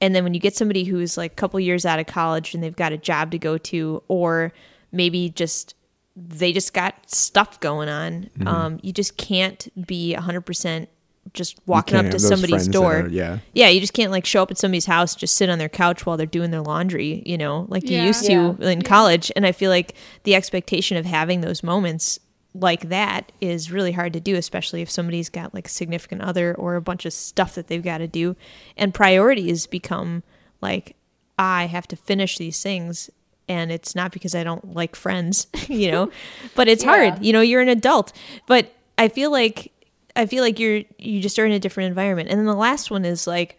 [0.00, 2.62] And then when you get somebody who's like a couple years out of college and
[2.62, 4.52] they've got a job to go to, or
[4.92, 5.74] maybe just
[6.16, 8.48] they just got stuff going on, Mm-hmm.
[8.48, 10.86] um, you just can't be 100%
[11.34, 13.00] just walking up to somebody's door.
[13.02, 13.38] are- yeah.
[13.52, 16.04] Yeah, you just can't like show up at somebody's house, just sit on their couch
[16.06, 18.68] while they're doing their laundry, you know, like you used to Yeah.
[18.70, 19.30] in college.
[19.36, 22.18] And I feel like the expectation of having those moments
[22.52, 26.52] like that is really hard to do, especially if somebody's got like a significant other
[26.56, 28.34] or a bunch of stuff that they've got to do.
[28.76, 30.24] And priorities become
[30.60, 30.96] like,
[31.38, 33.08] I have to finish these things.
[33.48, 36.10] And it's not because I don't like friends, you know,
[36.56, 36.90] but it's Yeah.
[37.10, 37.24] hard.
[37.24, 38.12] You know, you're an adult.
[38.46, 39.70] But I feel like
[40.16, 42.28] I feel like you're you just are in a different environment.
[42.28, 43.58] And then the last one is like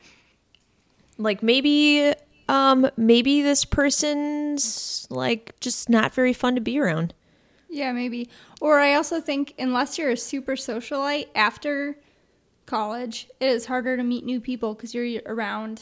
[1.18, 2.14] like maybe
[2.50, 7.14] um maybe this person's like just not very fun to be around.
[7.70, 8.30] Yeah, maybe.
[8.60, 11.98] Or I also think unless you're a super socialite after
[12.66, 15.82] college, it is harder to meet new people because you're around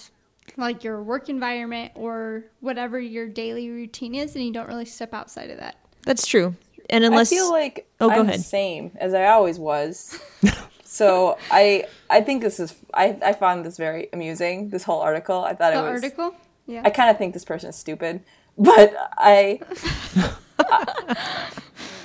[0.57, 5.13] like your work environment or whatever your daily routine is, and you don't really step
[5.13, 5.77] outside of that.
[6.03, 6.55] That's true.
[6.89, 8.39] And unless I feel like Oh, go I'm ahead.
[8.39, 10.19] the same as I always was.
[10.83, 14.69] so I I think this is I, I found this very amusing.
[14.69, 15.43] This whole article.
[15.43, 16.81] I thought The it was article, yeah.
[16.85, 18.21] I kind of think this person is stupid,
[18.57, 19.59] but I,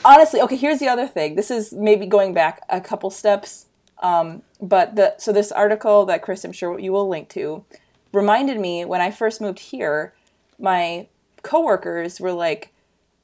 [0.05, 0.57] honestly okay.
[0.57, 1.35] Here's the other thing.
[1.35, 3.67] This is maybe going back a couple steps,
[4.01, 7.65] um, but the so this article that Chris, I'm sure you will link to,
[8.13, 10.13] reminded me when I first moved here.
[10.59, 11.09] My
[11.43, 12.71] coworkers were like,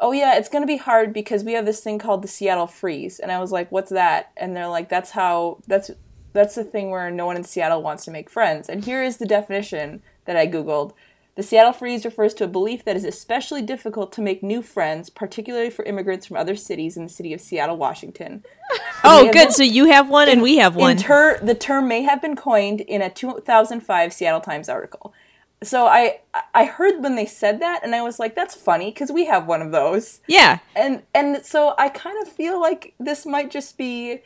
[0.00, 2.66] "Oh yeah, it's going to be hard because we have this thing called the Seattle
[2.66, 5.90] Freeze," and I was like, "What's that?" And they're like, "That's how that's."
[6.32, 8.68] That's the thing where no one in Seattle wants to make friends.
[8.68, 10.92] And here is the definition that I Googled.
[11.34, 15.10] The Seattle freeze refers to a belief that is especially difficult to make new friends,
[15.10, 18.44] particularly for immigrants from other cities in the city of Seattle, Washington.
[19.02, 19.32] Oh, good.
[19.32, 20.92] been- So you have one and we have one.
[20.92, 25.12] In ter- the term may have been coined in a 2005 Seattle Times article.
[25.62, 26.20] So I
[26.54, 29.46] I heard when they said that, and I was like, "That's funny," because we have
[29.46, 30.20] one of those.
[30.26, 30.58] yeah.
[30.74, 34.20] And and so I kind of feel like this might just be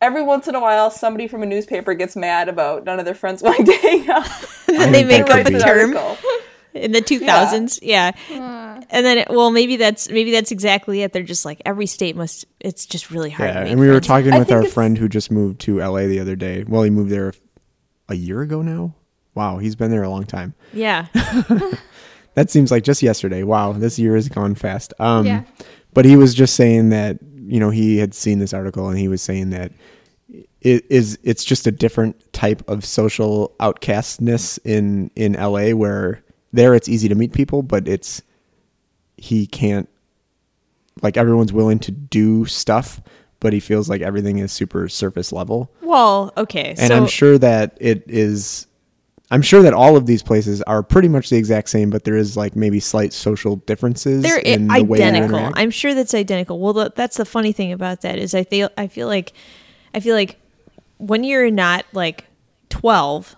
[0.00, 3.14] every once in a while somebody from a newspaper gets mad about none of their
[3.14, 4.28] friends wanting to hang out.
[4.68, 5.58] And they make up a be.
[5.58, 6.16] term article.
[6.74, 7.80] in the 2000s.
[7.82, 8.12] Yeah.
[8.28, 8.80] Hmm.
[8.90, 11.12] And then well maybe that's maybe that's exactly it.
[11.12, 13.48] They're just like every state must it's just really hard.
[13.48, 15.78] Yeah, to make and we were talking with our it's- friend who just moved to
[15.80, 16.62] LA the other day.
[16.68, 17.32] Well, he moved there
[18.08, 18.94] a year ago now.
[19.38, 20.52] Wow, he's been there a long time.
[20.72, 21.06] Yeah.
[22.34, 23.42] That seems like just yesterday.
[23.42, 24.94] Wow, this year has gone fast.
[25.00, 25.42] Um, Yeah.
[25.92, 29.08] But he was just saying that you know he had seen this article and he
[29.08, 29.72] was saying that
[30.60, 36.22] it is it's just a different type of social outcastness in in LA where
[36.52, 38.22] there it's easy to meet people, but it's
[39.16, 39.88] he can't
[41.02, 43.00] like everyone's willing to do stuff,
[43.40, 45.72] but he feels like everything is super surface level.
[45.82, 46.76] Well, okay.
[46.78, 48.67] And so I'm sure that it is
[49.30, 52.16] I'm sure that all of these places are pretty much the exact same, but there
[52.16, 55.50] is like maybe slight social differences they're in the way you identical.
[55.54, 56.58] I'm sure that's identical.
[56.58, 59.34] Well, the, that's the funny thing about that is I feel I feel like
[59.94, 60.40] I feel like
[60.96, 62.24] when you're not like
[62.70, 63.36] 12,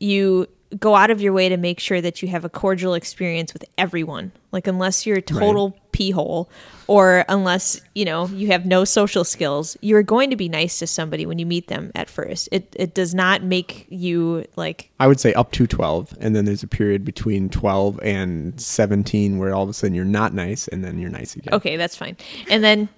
[0.00, 0.46] you
[0.78, 3.64] go out of your way to make sure that you have a cordial experience with
[3.78, 4.32] everyone.
[4.52, 6.50] Like unless you're a total pee hole
[6.86, 10.86] or unless, you know, you have no social skills, you're going to be nice to
[10.88, 12.48] somebody when you meet them at first.
[12.50, 16.46] It it does not make you like I would say up to 12, and then
[16.46, 20.66] there's a period between 12 and 17 where all of a sudden you're not nice,
[20.68, 21.54] and then you're nice again.
[21.54, 22.16] okay that's fine
[22.48, 22.88] and then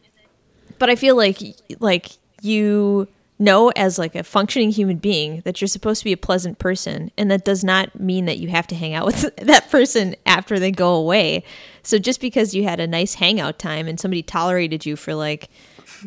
[0.78, 1.38] but i feel like
[1.80, 3.06] like you
[3.42, 7.10] know as like a functioning human being that you're supposed to be a pleasant person
[7.18, 10.58] and that does not mean that you have to hang out with that person after
[10.58, 11.44] they go away.
[11.82, 15.50] So just because you had a nice hangout time and somebody tolerated you for like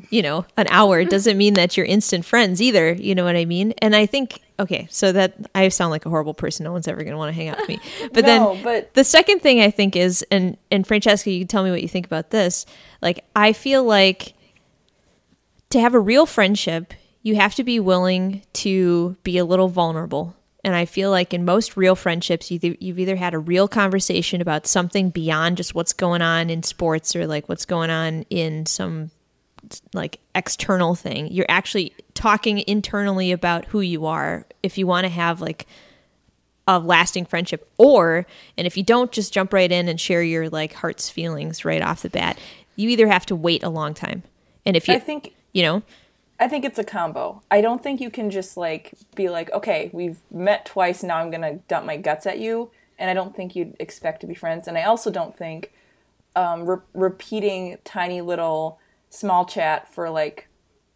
[0.09, 2.93] you know an hour doesn't mean that you're instant friends either.
[2.93, 3.73] You know what i mean?
[3.81, 6.63] And i think okay so that i sound like a horrible person.
[6.63, 7.79] No one's ever going to want to hang out with me.
[8.13, 11.47] But No, then but- the second thing I think is, and and Francesca, you can
[11.47, 12.65] tell me what you think about this.
[13.01, 14.33] Like, I feel like
[15.71, 16.93] to have a real friendship,
[17.25, 21.43] you have to be willing to be a little vulnerable And I feel like in
[21.43, 22.63] most real friendships, you've
[22.99, 27.27] either had a real conversation about something beyond just what's going on in sports or
[27.27, 29.11] like what's going on in some
[29.93, 31.27] like external thing.
[31.31, 35.67] You're actually talking internally about who you are if you want to have like
[36.67, 38.25] a lasting friendship or
[38.57, 41.81] and if you don't just jump right in and share your like heart's feelings right
[41.81, 42.39] off the bat,
[42.75, 44.23] you either have to wait a long time.
[44.65, 45.83] And if you I think you know,
[46.39, 47.41] I think it's a combo.
[47.49, 51.01] I don't think you can just like be like, okay, we've met twice.
[51.03, 54.27] Now I'm gonna dump my guts at you, and I don't think you'd expect to
[54.27, 54.67] be friends.
[54.67, 55.71] And I also don't think
[56.35, 58.79] um, re- repeating tiny little
[59.09, 60.47] small chat for like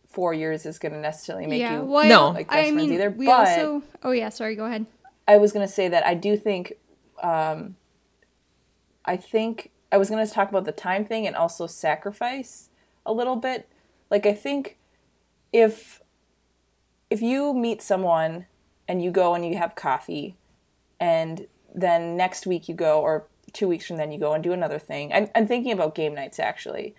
[0.08, 1.76] four years is gonna necessarily make yeah.
[1.80, 2.30] you Well, No.
[2.32, 3.10] like best I friends mean, either.
[3.10, 3.84] we but also.
[4.04, 4.56] Oh yeah, sorry.
[4.56, 4.86] Go ahead.
[5.28, 6.74] I was gonna say that I do think,
[7.24, 7.76] um,
[9.06, 12.70] I think I was gonna talk about the time thing and also sacrifice
[13.06, 13.70] a little bit.
[14.10, 14.78] Like I think
[15.52, 16.02] if
[17.10, 18.46] if you meet someone
[18.88, 20.36] and you go and you have coffee,
[21.00, 24.54] and then next week you go or two weeks from then you go and do
[24.54, 25.12] another thing.
[25.12, 26.96] I'm, I'm thinking about game nights actually,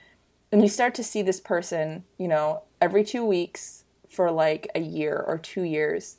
[0.50, 4.80] and you start to see this person, you know, every two weeks for like a
[4.80, 6.16] year or two years.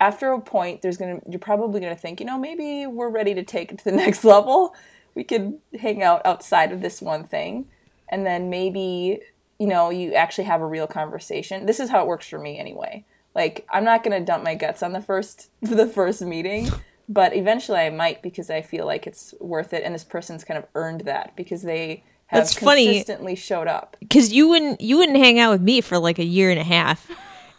[0.00, 3.42] After a point there's gonna you're probably gonna think you know maybe we're ready to
[3.42, 4.74] take it to the next level.
[5.14, 7.66] We could hang out outside of this one thing.
[8.08, 9.20] And then maybe
[9.64, 12.58] you know you actually have a real conversation this is how it works for me
[12.58, 13.04] anyway
[13.34, 16.68] like i'm not gonna dump my guts on the first the first meeting
[17.08, 20.58] but eventually i might because i feel like it's worth it and this person's kind
[20.58, 22.86] of earned that because they have That's funny.
[22.86, 26.24] consistently showed up because you wouldn't you wouldn't hang out with me for like a
[26.24, 27.08] year and a half,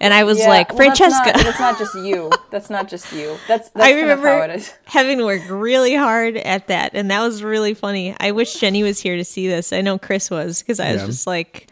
[0.01, 1.31] and I was Yeah, like well, that's Francesca.
[1.37, 2.31] not- That's not, just you.
[2.51, 3.37] That's not just you.
[3.47, 4.73] That's, that's I kind of how remember it is.
[4.85, 8.15] having to work really hard at that, and that was really funny.
[8.19, 9.71] I wish Jenny was here to see this.
[9.71, 11.07] I know Chris was because I was Yeah.
[11.07, 11.67] just like,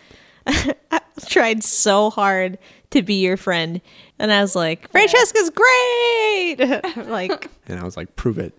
[0.91, 2.57] I tried so hard
[2.91, 3.81] to be your friend,
[4.19, 6.55] and I was like, Francesca's great.
[7.07, 8.53] like, And I was like, prove it.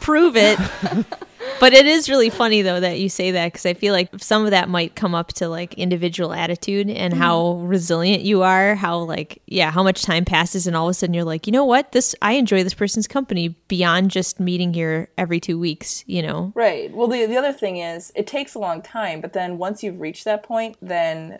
[0.00, 0.58] prove it.
[1.58, 4.44] but it is really funny though that you say that because I feel like some
[4.44, 7.66] of that might come up to like individual attitude and how mm-hmm.
[7.66, 8.74] resilient you are.
[8.74, 11.52] How like yeah, how much time passes and all of a sudden you're like, you
[11.52, 16.04] know what, this I enjoy this person's company beyond just meeting here every two weeks.
[16.06, 16.94] You know, Right.
[16.94, 20.00] Well, the the other thing is, it takes a long time, but then once you've
[20.00, 21.38] reached that point, then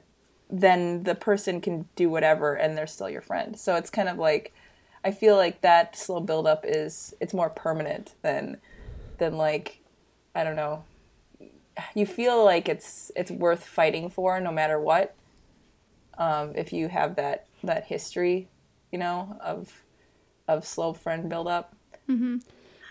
[0.48, 3.58] then the person can do whatever, and they're still your friend.
[3.58, 4.52] So it's kind of like,
[5.04, 8.58] I feel like that slow buildup is it's more permanent than
[9.18, 9.79] than like,
[10.34, 10.84] I don't know.
[11.94, 15.14] You feel like it's it's worth fighting for no matter what.
[16.18, 18.48] Um, if you have that that history,
[18.92, 19.82] you know, of
[20.46, 21.74] of slow friend buildup.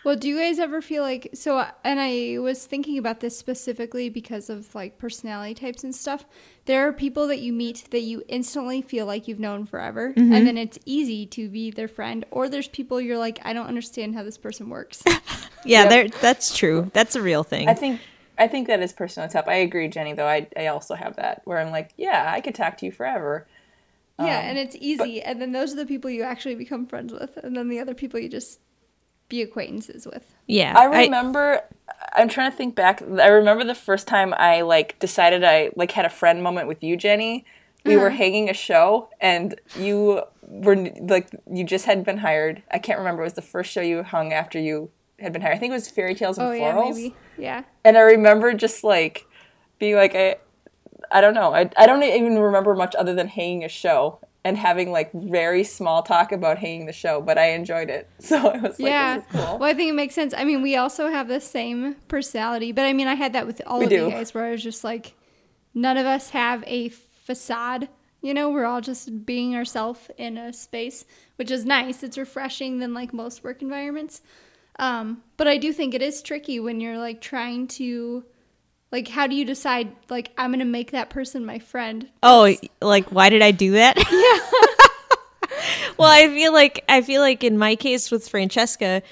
[0.03, 1.65] Well, do you guys ever feel like so?
[1.83, 6.25] And I was thinking about this specifically because of like personality types and stuff.
[6.65, 10.31] There are people that you meet that you instantly feel like you've known forever, and
[10.31, 10.45] mm-hmm.
[10.45, 12.25] then it's easy to be their friend.
[12.31, 15.03] Or there's people you're like, I don't understand how this person works.
[15.65, 15.89] yeah, Yep.
[15.89, 16.89] there that's true.
[16.93, 17.67] That's a real thing.
[17.67, 17.99] I think
[18.37, 19.47] I think that is personal type.
[19.47, 20.13] I agree, Jenny.
[20.13, 22.93] Though I I also have that where I'm like, yeah, I could talk to you
[22.93, 23.47] forever.
[24.17, 25.21] yeah, um, and it's easy.
[25.21, 27.93] and then those are the people you actually become friends with, and then the other
[27.93, 28.59] people you just
[29.29, 30.35] be acquaintances with.
[30.47, 31.61] yeah, I remember.
[32.15, 33.01] I, am trying to think back.
[33.01, 36.83] I remember the first time I like decided I like had a friend moment with
[36.83, 37.45] you, Jenny.
[37.85, 38.17] We were mm-hmm.
[38.17, 42.63] hanging a show, and you were like you just had been hired.
[42.71, 43.21] I can't remember.
[43.21, 45.55] It was the first show you hung after you had been hired.
[45.55, 46.95] I think it was Fairy Tales and Oh yeah, Florals.
[46.95, 47.15] maybe.
[47.37, 47.63] Yeah.
[47.85, 49.25] and I remember just like
[49.77, 50.37] being like I
[51.11, 51.53] I don't know.
[51.53, 54.19] I I don't even remember much other than hanging a show
[54.49, 58.09] and having like very small talk about hanging the show, but I enjoyed it.
[58.19, 59.15] So I was like, yeah.
[59.15, 59.57] this is cool.
[59.59, 60.33] Well, I think it makes sense.
[60.35, 63.61] I mean, we also have the same personality, but I mean, I had that with
[63.65, 64.05] all We of do.
[64.05, 65.13] you guys where I was just like,
[65.73, 67.87] none of us have a facade.
[68.21, 71.05] You know, we're all just being ourselves in a space,
[71.37, 72.03] which is nice.
[72.03, 74.21] It's refreshing than like most work environments.
[74.77, 78.23] Um, but I do think it is tricky when you're like trying to,
[78.91, 82.09] like, how do you decide, like, I'm going to make that person my friend?
[82.23, 83.97] Oh, like why did I do that?
[83.97, 84.59] Yeah.
[85.97, 89.03] well, I feel like I feel like in my case with Francesca,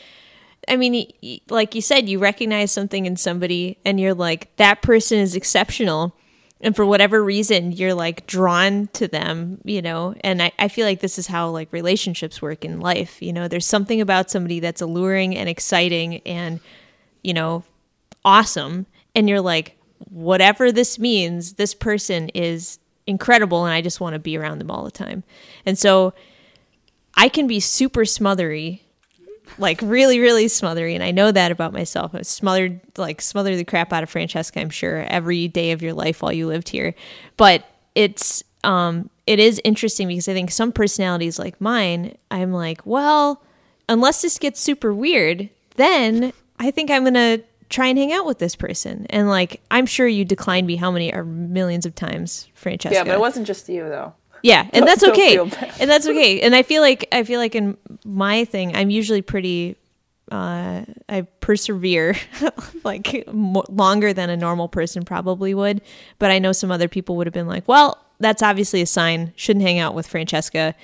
[0.67, 1.11] I mean,
[1.49, 6.15] like you said, you recognize something in somebody, and you're like, that person is exceptional,
[6.59, 10.15] and for whatever reason, you're like drawn to them, you know.
[10.21, 13.21] And I, I feel like this is how like relationships work in life.
[13.21, 16.59] You know, there's something about somebody that's alluring and exciting, and
[17.23, 17.63] you know,
[18.25, 18.87] awesome
[19.17, 19.77] and you're like
[20.09, 24.71] whatever this means this person is incredible and i just want to be around them
[24.71, 25.23] all the time.
[25.65, 26.13] And so
[27.15, 28.83] i can be super smothery
[29.57, 32.13] like really really smothery and i know that about myself.
[32.13, 35.93] I smothered like smother the crap out of francesca i'm sure every day of your
[35.93, 36.93] life while you lived here.
[37.35, 37.65] But
[37.95, 43.41] it's um it is interesting because i think some personalities like mine i'm like well
[43.89, 47.39] unless this gets super weird, then I think I'm gonna
[47.69, 49.05] try and hang out with this person.
[49.09, 52.95] And like, I'm sure you declined me how many or millions of times, Francesca.
[52.95, 54.13] Yeah, but it wasn't just you though.
[54.43, 55.37] Yeah, and that's okay.
[55.37, 56.41] And that's okay.
[56.41, 59.75] And I feel like I feel like in my thing, I'm usually pretty.
[60.29, 62.17] Uh, I persevere
[62.83, 65.81] like mo- longer than a normal person probably would,
[66.19, 69.31] but I know some other people would have been like, "Well, that's obviously a sign.
[69.37, 70.75] Shouldn't hang out with Francesca.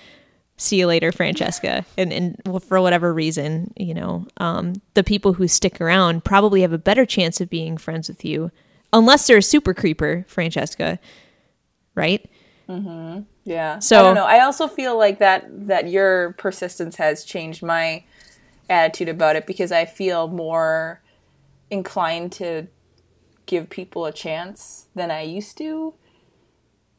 [0.57, 5.47] See you later, Francesca." And and for whatever reason, you know, um, the people who
[5.47, 8.51] stick around probably have a better chance of being friends with you,
[8.91, 10.99] unless they're a super creeper, Francesca,
[11.95, 12.25] right?
[13.45, 13.79] Yeah.
[13.79, 14.25] So- I don't know.
[14.25, 18.03] I also feel like that that your persistence has changed my
[18.69, 21.01] attitude about it because I feel more
[21.69, 22.67] inclined to
[23.45, 25.93] give people a chance than I used to.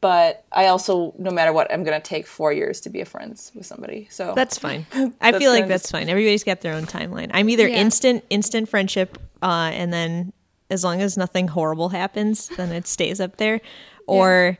[0.05, 3.51] But I also, no matter what, I'm gonna take four years to be a friends
[3.55, 4.07] with somebody.
[4.11, 4.85] So That's fine.
[4.93, 6.09] I That's feel like that's fine.
[6.09, 7.31] Everybody's got their own timeline.
[7.33, 7.77] I'm either Yeah.
[7.77, 10.31] instant instant friendship, uh, and then
[10.69, 13.61] as long as nothing horrible happens, then it stays up there,
[14.05, 14.59] or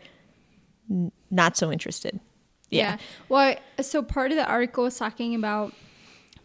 [0.90, 2.20] n- not so interested.
[2.72, 2.98] Yeah.
[3.30, 5.74] Well, so part of the article was talking about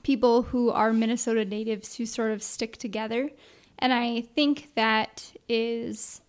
[0.03, 3.31] people who are Minnesota natives who sort of stick together.
[3.79, 6.21] And I think that is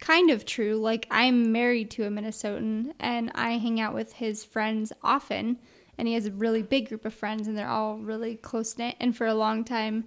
[0.00, 0.76] kind of true.
[0.76, 5.58] Like, I'm married to a Minnesotan and I hang out with his friends often.
[5.98, 8.96] And he has a really big group of friends and they're all really close knit.
[8.98, 10.04] And for a long time,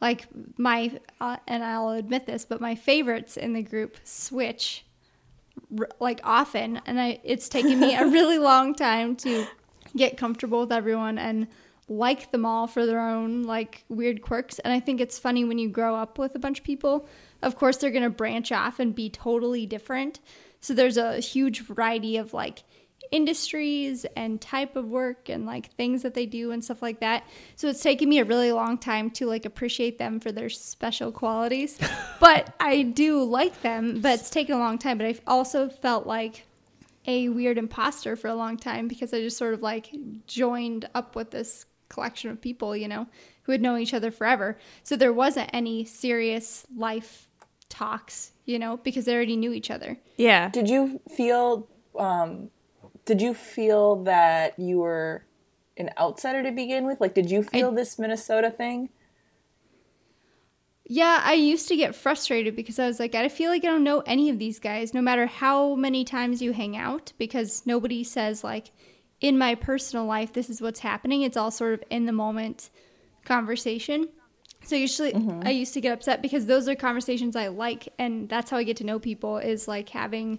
[0.00, 4.84] like my, uh, and I'll admit this, but my favorites in the group switch
[5.78, 9.46] r- like often and I it's taken me a really long time to
[9.96, 11.48] get comfortable with everyone and
[11.88, 15.58] like them all for their own like weird quirks and I think it's funny when
[15.58, 17.08] you grow up with a bunch of people
[17.42, 20.20] of course they're going to branch off and be totally different
[20.60, 22.64] so there's a huge variety of like
[23.10, 27.24] industries and type of work and like things that they do and stuff like that.
[27.56, 31.10] So it's taken me a really long time to like appreciate them for their special
[31.10, 31.78] qualities.
[32.20, 34.98] but I do like them, but it's taken a long time.
[34.98, 36.46] But I've also felt like
[37.06, 39.90] a weird imposter for a long time because I just sort of like
[40.26, 43.06] joined up with this collection of people, you know,
[43.42, 44.58] who had known each other forever.
[44.84, 47.26] So there wasn't any serious life
[47.70, 49.98] talks, you know, because they already knew each other.
[50.16, 50.50] Yeah.
[50.50, 51.66] Did you feel
[51.98, 52.50] um
[53.06, 55.24] did you feel that you were
[55.78, 57.00] an outsider to begin with?
[57.00, 58.90] Like did you feel this Minnesota thing?
[60.92, 63.84] Yeah, I used to get frustrated because I was like, I feel like I don't
[63.84, 68.02] know any of these guys, no matter how many times you hang out, because nobody
[68.02, 68.72] says, like,
[69.20, 71.22] in my personal life, this is what's happening.
[71.22, 72.70] It's all sort of in the moment
[73.24, 74.08] conversation.
[74.64, 75.46] So usually mm-hmm.
[75.46, 78.62] I used to get upset because those are conversations I like, and that's how I
[78.62, 80.38] get to know people is like having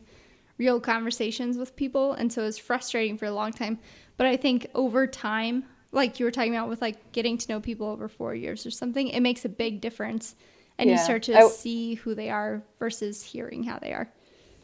[0.58, 2.14] real conversations with people.
[2.14, 3.80] And so it was frustrating for a long time.
[4.18, 7.60] But I think over time, like you were talking about with like getting to know
[7.60, 10.36] people over four years or something, it makes a big difference.
[10.78, 14.12] And you start to I- see who they are versus hearing how they are.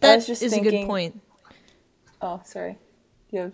[0.01, 1.21] I That just is a good point.
[2.21, 2.77] Oh, sorry.
[3.31, 3.53] You have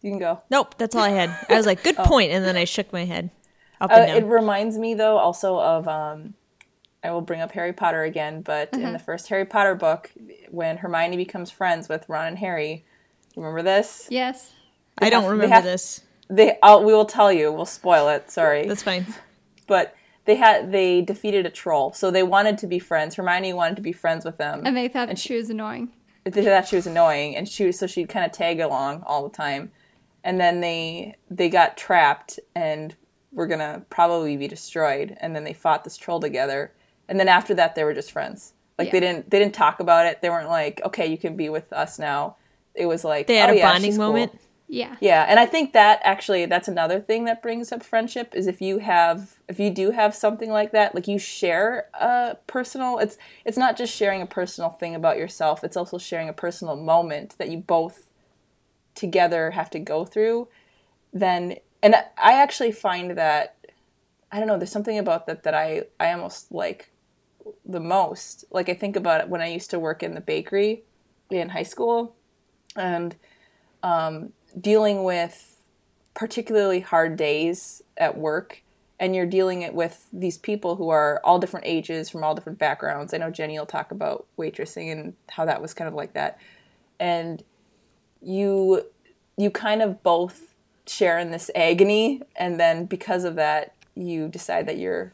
[0.00, 0.42] you can go.
[0.50, 1.34] Nope, that's all I had.
[1.48, 2.04] I was like, good oh.
[2.04, 3.30] point, and then I shook my head
[3.90, 6.34] up Uh, it reminds me though also of um
[7.02, 10.10] I will bring up Harry Potter again, but in the first Harry Potter book,
[10.50, 12.86] when Hermione becomes friends with Ron and Harry,
[13.36, 14.06] remember this?
[14.10, 14.52] Yes.
[14.98, 16.00] I don't have- they remember have- this.
[16.30, 17.52] They, I'll, we will tell you.
[17.52, 18.30] We'll spoil it.
[18.30, 19.04] Sorry, That's fine.
[19.66, 23.16] but they had they defeated a troll, so they wanted to be friends.
[23.16, 25.92] Hermione wanted to be friends with them, And they thought And she was annoying.
[26.24, 29.22] they thought she was annoying, and she was so she'd kind of tag along all
[29.28, 29.70] the time.
[30.24, 32.96] And then they they got trapped and
[33.34, 35.16] were gonna probably be destroyed.
[35.20, 36.72] And then they fought this troll together.
[37.08, 38.54] And then after that, they were just friends.
[38.78, 40.20] Like they didn't they didn't talk about it.
[40.20, 42.36] They weren't like, okay, you can be with us now.
[42.74, 44.08] It was like They had oh, a yeah, bonding she's cool.
[44.08, 44.40] moment.
[44.66, 44.96] Yeah.
[45.00, 48.60] Yeah, and I think that actually that's another thing that brings up friendship is if
[48.60, 53.16] you have if you do have something like that, like you share a personal it's
[53.44, 57.36] it's not just sharing a personal thing about yourself, it's also sharing a personal moment
[57.38, 58.10] that you both
[58.94, 60.48] together have to go through,
[61.12, 63.56] then and I actually find that
[64.32, 66.90] I don't know, there's something about that that I I almost like
[67.64, 68.46] the most.
[68.50, 70.82] Like I think about it when I used to work in the bakery
[71.30, 72.16] in high school
[72.74, 73.14] and
[73.82, 75.62] um, dealing with
[76.14, 78.62] particularly hard days at work
[78.98, 82.58] and you're dealing it with these people who are all different ages from all different
[82.58, 86.12] backgrounds i know jenny will talk about waitressing and how that was kind of like
[86.14, 86.38] that
[87.00, 87.42] and
[88.22, 88.86] you
[89.36, 90.53] you kind of both
[90.86, 95.12] share in this agony and then because of that you decide that you're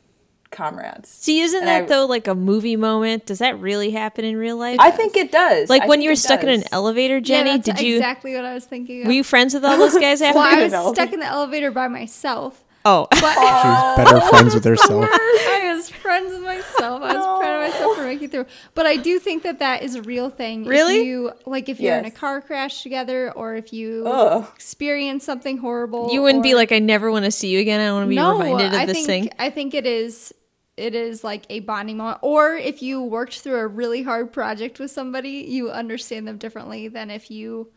[0.51, 3.25] comrades See, isn't And that I- though like a movie moment?
[3.27, 4.79] Does that really happen in real life?
[4.81, 7.51] i think it does like I when you were it stuck in an elevator, Jenny.
[7.51, 9.07] yeah, that's did you exactly what I was thinking of.
[9.07, 10.39] were you friends with all those guys after?
[10.41, 10.93] well, I was No.
[10.93, 15.05] stuck in the elevator by myself, Oh, She was better friends with herself.
[15.09, 17.03] I was friends with myself.
[17.03, 17.39] I was proud of
[17.71, 18.47] myself for making through.
[18.75, 20.64] But I do think that that is a real thing.
[20.64, 21.01] Really?
[21.01, 24.47] If you, like if you're in a car crash together or if you Ugh.
[24.55, 26.12] experience something horrible.
[26.12, 27.81] you wouldn't be like, I never want to see you again.
[27.81, 29.33] I want to be no, reminded of I this think, thing.
[29.39, 30.33] I think it is
[30.77, 32.18] it is like a bonding moment.
[32.23, 36.89] Or if you worked through a really hard project with somebody, you understand them differently
[36.89, 37.71] than if you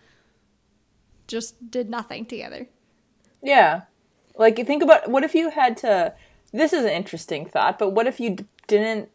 [1.28, 2.68] just did nothing together.
[3.42, 3.82] Yeah.
[4.36, 6.14] Like think about what if you had to
[6.54, 9.10] this is an interesting thought, but what if you d- didn't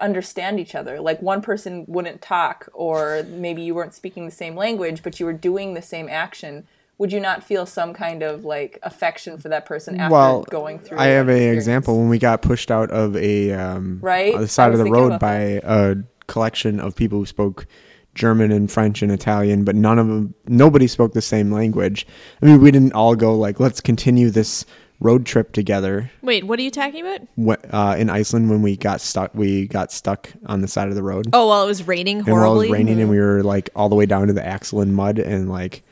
[0.00, 1.00] understand each other?
[1.00, 5.26] Like one person wouldn't talk or maybe you weren't speaking the same language, but you
[5.26, 6.66] were doing the same action.
[6.98, 10.78] Would you not feel some kind of like affection for that person after Well, going
[10.78, 14.36] through I have an example when we got pushed out of a um, Right?
[14.38, 17.66] the side of the road by a collection of people who spoke
[18.14, 22.06] German and French and Italian, but none of them, nobody spoke the same language.
[22.42, 24.66] I mean, we didn't all go like, let's continue this
[25.02, 26.10] road trip together.
[26.22, 27.20] Wait, what are you talking about?
[27.36, 30.94] Wh- Uh, in Iceland, when we got stuck, we got stuck on the side of
[30.94, 31.26] the road.
[31.32, 32.68] Oh, well, it was raining and while it horribly.
[32.68, 35.18] was raining and we were like all the way down to the axle in mud
[35.18, 35.82] and like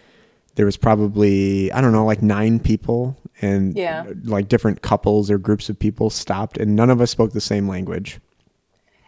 [0.57, 4.05] there was probably i don't know like nine people and Yeah.
[4.25, 7.67] like different couples or groups of people stopped and none of us spoke the same
[7.69, 8.21] language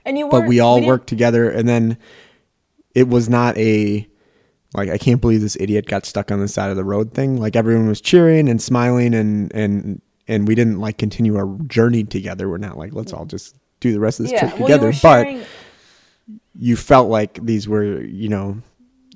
[0.06, 1.96] And you but we all didn't- worked together and then
[2.94, 4.06] it was not a
[4.74, 7.36] like i can't believe this idiot got stuck on the side of the road thing
[7.38, 12.04] like everyone was cheering and smiling and and and we didn't like continue our journey
[12.04, 14.60] together we're not like let's all just do the rest of this Yeah, trip well,
[14.60, 15.42] you together were but sharing-
[16.58, 18.58] you felt like these were you know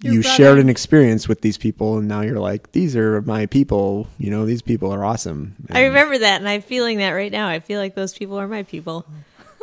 [0.03, 0.37] Your you brother.
[0.37, 4.31] shared an experience with these people and now you're like these are my people you
[4.31, 7.49] know these people are awesome I remember that, and I'm feeling that right now.
[7.49, 9.07] I feel like those people are my people.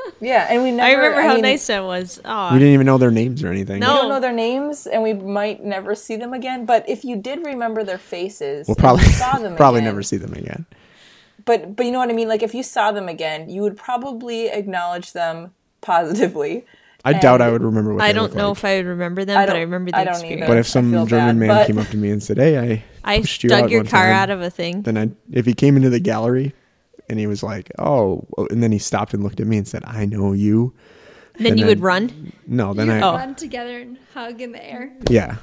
[0.21, 2.19] yeah, and we never I remember how mean, nice that was.
[2.25, 3.87] Oh, we didn't even know their names or anything No.
[3.93, 6.65] We don't know their names, and we might never see them again.
[6.65, 10.03] But if you did remember their faces, we'll probably you saw them probably again, never
[10.03, 10.65] see them again
[11.45, 12.27] But but you know what I mean.
[12.27, 16.65] Like if you saw them again, you would probably acknowledge them positively.
[17.05, 18.57] i doubt i would remember what I they don't know like.
[18.57, 20.41] if I would remember them, I but I don't- remember the I don't experience.
[20.43, 20.47] either.
[20.47, 23.19] but if some german bad, man came up to me and said hey i I
[23.19, 24.83] pushed you dug out your one car time," out of a thing.
[24.83, 26.53] then i if he came into the gallery
[27.09, 29.83] and he was like oh and then he stopped and looked at me and said
[29.85, 30.73] i know you
[31.37, 32.31] Then and you then- would run.
[32.47, 33.13] no then You i Oh.
[33.15, 34.91] run together and hug in the air.
[35.09, 35.37] yeah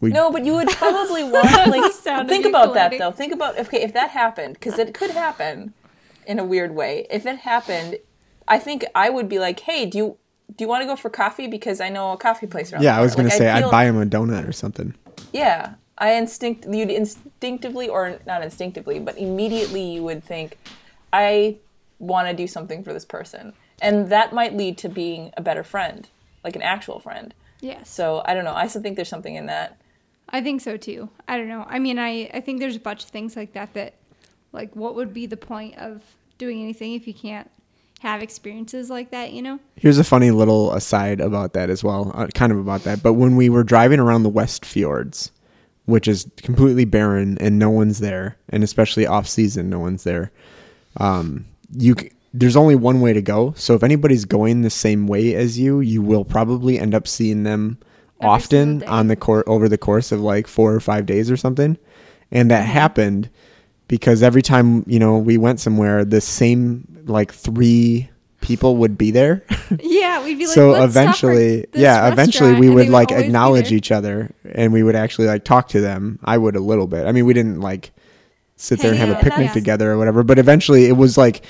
[0.00, 1.92] we No, but you would probably want like
[2.28, 3.10] think you about that though.
[3.10, 5.74] Think about okay if that happened because it could happen
[6.26, 7.06] in a weird way.
[7.10, 7.98] If it happened,
[8.46, 10.16] I think I would be like, hey, do you
[10.56, 11.48] do you want to go for coffee?
[11.48, 12.82] Because I know a coffee place around.
[12.82, 14.94] yeah i was gonna Like, say i'd feel- buy him a donut or something
[15.32, 20.56] Yeah, I instinct you'd instinctively or not instinctively, but immediately you would think,
[21.12, 21.56] I
[21.98, 25.62] want to do something for this person, and that might lead to being a better
[25.62, 26.08] friend,
[26.44, 27.34] like an actual friend.
[27.60, 27.90] Yes.
[27.90, 28.54] So I don't know.
[28.54, 29.80] I still think there's something in that.
[30.28, 31.08] I think so too.
[31.26, 31.64] I don't know.
[31.68, 33.94] I mean, I, I think there's a bunch of things like that that,
[34.52, 36.02] like, what would be the point of
[36.36, 37.50] doing anything if you can't
[38.00, 39.58] have experiences like that, you know?
[39.74, 43.02] Here's a funny little aside about that as well, uh, kind of about that.
[43.02, 45.32] But when we were driving around the West Fjords,
[45.86, 50.30] which is completely barren and no one's there, and especially off season, no one's there.
[50.96, 51.44] Um,
[51.76, 53.54] you c- there's only one way to go.
[53.56, 57.42] So if anybody's going the same way as you, you will probably end up seeing
[57.42, 57.78] them
[58.20, 61.36] Every often on the court over the course of like four or five days or
[61.36, 61.78] something.
[62.30, 63.30] And that happened
[63.86, 68.10] because every time you know we went somewhere, the same like three
[68.40, 69.44] people would be there.
[69.80, 73.12] Yeah, we'd be like, so "Let's stop for eventually, yeah, eventually we and would like
[73.12, 76.18] acknowledge each other and we would actually like talk to them.
[76.24, 77.06] I would a little bit.
[77.06, 77.90] I mean, we didn't like
[78.58, 79.52] sit there and have a out, picnic yeah.
[79.52, 81.44] together or whatever, but eventually it was like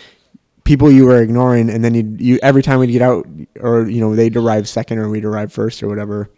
[0.64, 3.26] people you were ignoring and then you you every time we'd get out
[3.60, 6.30] or you know they'd arrive second or we'd arrive first or whatever.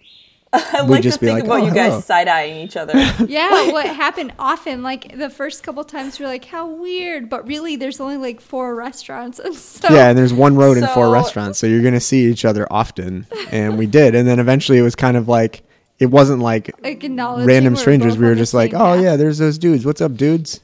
[0.53, 2.77] I We'd like just to be think like, about "Oh, you guys side eyeing each
[2.77, 2.93] other.
[3.29, 7.31] Yeah, what happened often, like the first couple times, you're like, how weird.
[7.31, 9.39] But really, there's only like four restaurants.
[9.39, 12.45] And so, Yeah, and there's one road and four restaurants, so you're gonna see each
[12.45, 14.16] other often, and we did.
[14.16, 15.62] And then eventually it was kind of like
[16.01, 18.17] it wasn't like like random strangers.
[18.19, 19.03] We were just like, oh path.
[19.03, 19.85] yeah, there's those dudes.
[19.85, 20.61] What's up, dudes?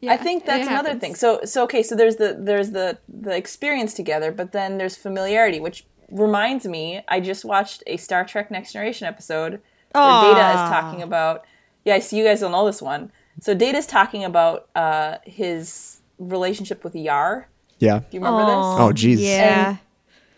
[0.00, 1.00] Yeah, I think that's another happens.
[1.00, 1.14] thing.
[1.14, 5.60] So so okay, so there's the there's the the experience together, but then there's familiarity,
[5.60, 9.60] which reminds me, I just watched a Star Trek Next Generation episode
[9.92, 11.44] where Data is talking about.
[11.84, 13.10] Yeah, I see you guys don't know this one.
[13.40, 17.48] So Data's talking about uh, his relationship with Yar.
[17.78, 18.00] Yeah.
[18.00, 18.56] Do you remember this?
[18.56, 19.20] Oh, geez.
[19.20, 19.68] Yeah.
[19.70, 19.78] And-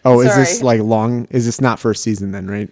[0.02, 1.26] Oh, is this like long?
[1.30, 2.70] Is this not first season then, right?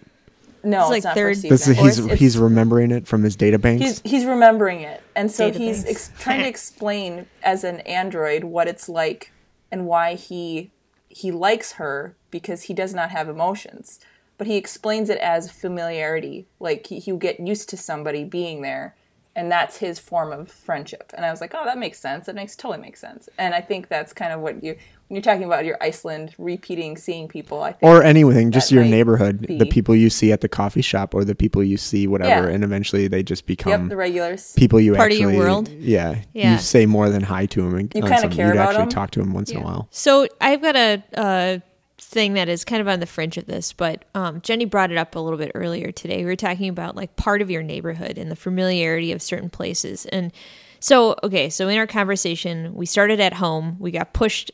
[0.63, 3.23] No, It's it's, like not third- first This is, he's It's- he's remembering it from
[3.23, 3.83] his data banks.
[3.83, 5.55] he's he's remembering it, and so Databanks.
[5.57, 9.31] he's ex- trying to explain as an android what it's like
[9.71, 10.71] and why he
[11.07, 13.99] he likes her because he does not have emotions.
[14.37, 18.95] But he explains it as familiarity, like he, he'll get used to somebody being there,
[19.39, 21.13] and that's his form of friendship.
[21.15, 22.25] And I was like, oh, that makes sense.
[22.25, 23.29] That makes totally makes sense.
[23.37, 24.75] And I think that's kind of what you
[25.07, 27.63] when you're talking about your Iceland repeating seeing people.
[27.63, 30.81] I think or anything, just your might neighborhood, the people you see at the coffee
[30.81, 32.53] shop or the people you see whatever, Yeah.
[32.53, 34.53] and eventually they just become yep, the regulars.
[34.55, 35.69] people you Part of actually your world?
[35.69, 36.51] Yeah, Yeah.
[36.51, 37.75] you say more than hi to them.
[37.75, 38.89] And you kind of care you'd about actually 'em.
[38.89, 39.87] talk to them once in a while.
[39.89, 41.61] So I've got a, a
[41.99, 44.97] thing that is kind of on the fringe of this, but um, Jenny brought it
[44.97, 46.19] up a little bit earlier today.
[46.19, 50.05] We were talking about like part of your neighborhood and the familiarity of certain places.
[50.07, 50.31] And
[50.79, 53.75] so, okay, so in our conversation, we started at home.
[53.79, 54.51] We got pushed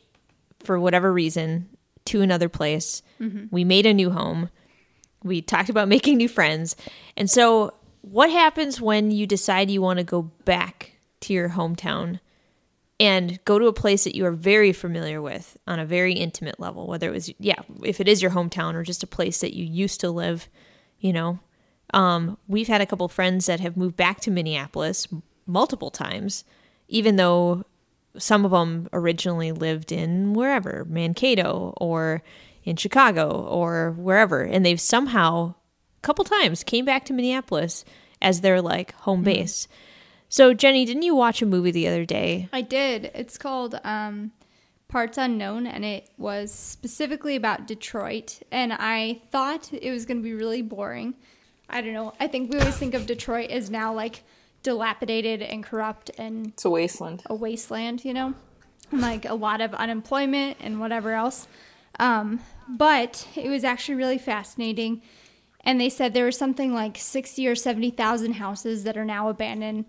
[0.60, 1.68] for whatever reason
[2.06, 3.02] to another place.
[3.50, 4.50] We made a new home.
[5.22, 6.76] We talked about making new friends.
[7.16, 10.92] And so, what happens when you decide you want to go back
[11.22, 12.20] to your hometown?
[12.98, 16.58] And go to a place that you are very familiar with on a very intimate
[16.58, 19.54] level whether it was yeah if it is your hometown or just a place that
[19.54, 20.48] you used to live
[20.98, 21.38] you know.
[21.94, 26.44] Um, we've had a couple friends that have moved back to minneapolis m- multiple times
[26.88, 27.64] even though
[28.18, 32.22] some of them originally lived in wherever mankato or
[32.64, 34.42] in chicago or wherever.
[34.42, 35.54] And they've somehow
[35.98, 37.84] a couple times came back to minneapolis
[38.20, 39.68] as their like home base
[40.36, 43.10] so jenny didn't you watch a movie the other day I did.
[43.14, 44.32] It's called um,
[44.88, 48.40] Parts Unknown, and it was specifically about Detroit.
[48.52, 51.14] And I thought it was going to be really boring.
[51.68, 52.12] I don't know.
[52.20, 54.22] I think we always think of Detroit as now like
[54.62, 57.22] dilapidated and corrupt and It's a wasteland.
[57.26, 58.34] a wasteland, you know,
[58.92, 61.48] and like a lot of unemployment and whatever else.
[61.98, 65.02] Um, but it was actually really fascinating.
[65.64, 69.86] And they said there was something like 60 or 70,000 houses that are now abandoned.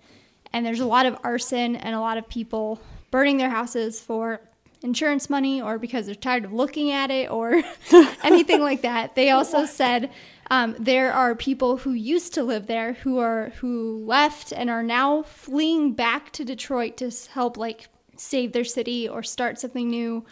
[0.54, 2.82] And there's a lot of arson and a lot of people
[3.12, 4.42] burning their houses for
[4.84, 7.62] insurance money or because they're tired of looking at it or
[8.24, 9.16] anything like that.
[9.16, 10.12] They also said
[10.50, 14.84] um, there are people who used to live there who are who left and are
[14.84, 20.26] now fleeing back to Detroit to help like save their city or start something new,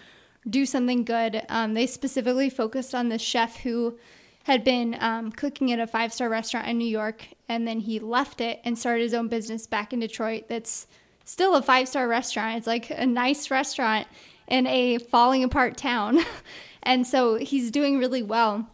[0.49, 1.43] do something good.
[1.49, 3.97] Um, they specifically focused on this chef who
[4.45, 7.99] had been um, cooking at a five star restaurant in New York, and then he
[7.99, 10.45] left it and started his own business back in Detroit.
[10.47, 10.85] That's
[11.23, 12.57] still a five star restaurant.
[12.57, 14.07] It's like a nice restaurant
[14.47, 16.19] in a falling apart town,
[16.83, 18.69] and so he's doing really well.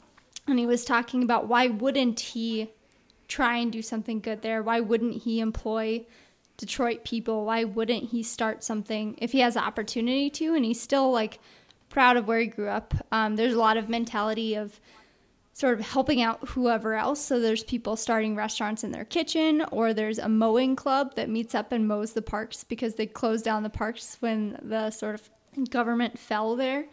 [0.46, 2.70] And he was talking about why wouldn't he
[3.30, 4.62] try and do something good there?
[4.62, 6.06] Why wouldn't he employ
[6.58, 7.46] Detroit people?
[7.46, 10.54] Why wouldn't he start something if he has the opportunity to?
[10.54, 11.40] And he's still like
[11.88, 12.94] proud of where he grew up.
[13.10, 14.82] Um, there's a lot of mentality of
[15.54, 17.24] sort of helping out whoever else.
[17.24, 21.54] So there's people starting restaurants in their kitchen, or there's a mowing club that meets
[21.54, 25.70] up and mows the parks because they closed down the parks when the sort of
[25.70, 26.86] government fell there.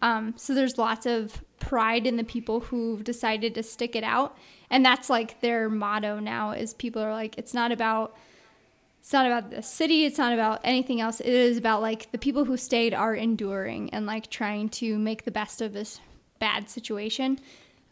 [0.00, 4.36] Um, so there's lots of pride in the people who've decided to stick it out,
[4.70, 6.52] and that's like their motto now.
[6.52, 8.16] Is people are like, it's not about
[9.00, 12.16] it's not about the city it's not about anything else it is about like the
[12.16, 16.00] people who stayed are enduring and like trying to make the best of this
[16.38, 17.38] bad situation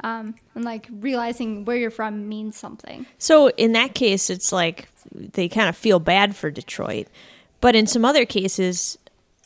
[0.02, 4.88] um, and like realizing where you're from means something So in that case, it's like
[5.12, 7.08] they kind of feel bad for Detroit.
[7.60, 8.98] But in some other cases,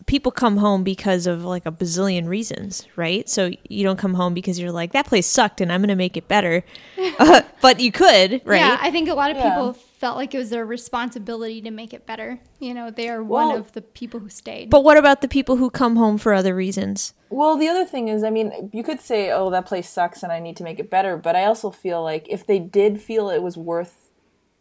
[0.07, 3.28] people come home because of like a bazillion reasons, right?
[3.28, 5.96] So you don't come home because you're like, that place sucked and I'm going to
[5.96, 6.64] make it better.
[7.18, 8.59] Uh, but you could, right?
[8.59, 9.72] yeah i think a lot of Yeah.
[9.97, 13.22] People felt like it was their responsibility to make it better you know they are
[13.22, 16.18] one Well- of the people who stayed but what about the people who come home
[16.18, 17.14] for other reasons?
[17.28, 20.30] Well, the other thing is, I mean, you could say, "Oh, that place sucks, and
[20.30, 23.30] I need to make it better." But I also feel like if they did feel
[23.30, 24.11] it was worth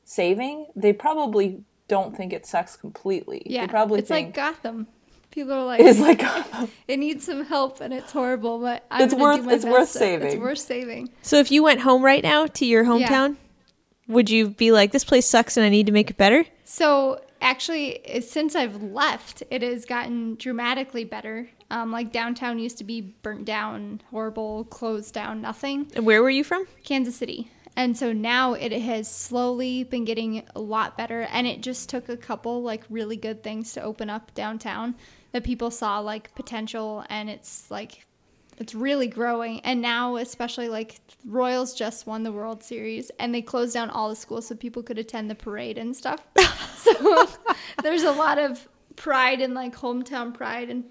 [0.03, 3.43] saving, they probably don't think it sucks completely.
[3.45, 4.87] yeah they probably it's think like gotham
[5.29, 6.69] people are like it's like Gotham.
[6.87, 9.65] it needs some help and it's horrible but I'm It's gonna worth- do my it's
[9.65, 12.85] worth best to- it's worth saving So if you went home right now to your
[12.85, 13.35] hometown,
[14.07, 16.45] would you be like, this place sucks and I need to make it better?
[16.63, 21.49] So actually, since I've left, it has gotten dramatically better.
[21.71, 25.91] Um, like downtown used to be burnt down, horrible, closed down, nothing.
[25.95, 26.67] And where were you from?
[26.83, 27.49] Kansas City.
[27.75, 31.21] And so now it has slowly been getting a lot better.
[31.31, 34.95] And it just took a couple like really good things to open up downtown
[35.33, 38.05] that people saw like potential and it's like
[38.57, 39.59] it's really growing.
[39.61, 44.09] And now especially like Royals just won the World Series and they closed down all
[44.09, 46.21] the schools so people could attend the parade and stuff.
[46.77, 47.27] so
[47.83, 50.85] there's a lot of pride and like hometown pride and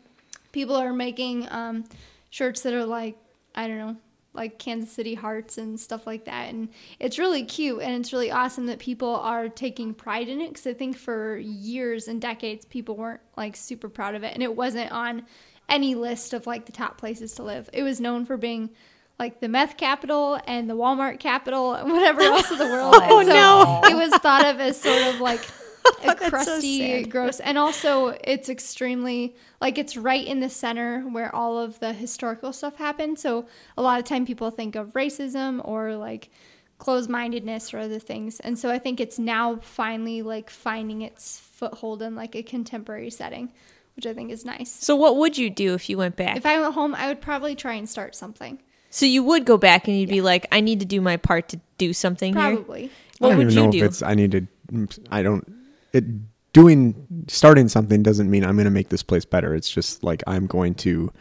[0.52, 1.84] people are making um,
[2.30, 3.16] shirts that are like
[3.54, 3.96] I don't know,
[4.32, 6.50] like Kansas City hearts and stuff like that.
[6.50, 10.48] And it's really cute and it's really awesome that people are taking pride in it
[10.48, 14.42] because I think for years and decades people weren't like super proud of it and
[14.42, 15.24] it wasn't on
[15.68, 17.68] any list of like the top places to live.
[17.72, 18.70] It was known for being
[19.18, 22.94] like the meth capital and the Walmart capital and whatever else in the world.
[22.96, 23.80] Oh, so no.
[23.84, 25.40] It was thought of as sort of like
[26.02, 31.02] a That's so crusty, gross, and also it's extremely like it's right in the center
[31.02, 33.18] where all of the historical stuff happened.
[33.18, 33.46] So
[33.76, 36.30] a lot of time people think of racism or like
[36.78, 38.40] closed mindedness or other things.
[38.40, 43.10] And so I think it's now finally like finding its foothold in like a contemporary
[43.10, 43.52] setting,
[43.96, 44.70] which I think is nice.
[44.70, 46.36] So what would you do if you went back?
[46.36, 48.60] If I went home, I would probably try and start something.
[48.90, 51.48] so you would go back and you'd be like, I need to do my part
[51.50, 52.42] to do something here.
[52.56, 52.90] Probably.
[53.18, 53.78] What I don't would even you know do?
[53.78, 54.88] if it's I need to.
[55.10, 55.46] I don't.
[55.92, 56.04] It
[56.52, 59.54] doing starting something doesn't mean I'm going to make this place better.
[59.54, 61.12] It's just like I'm going to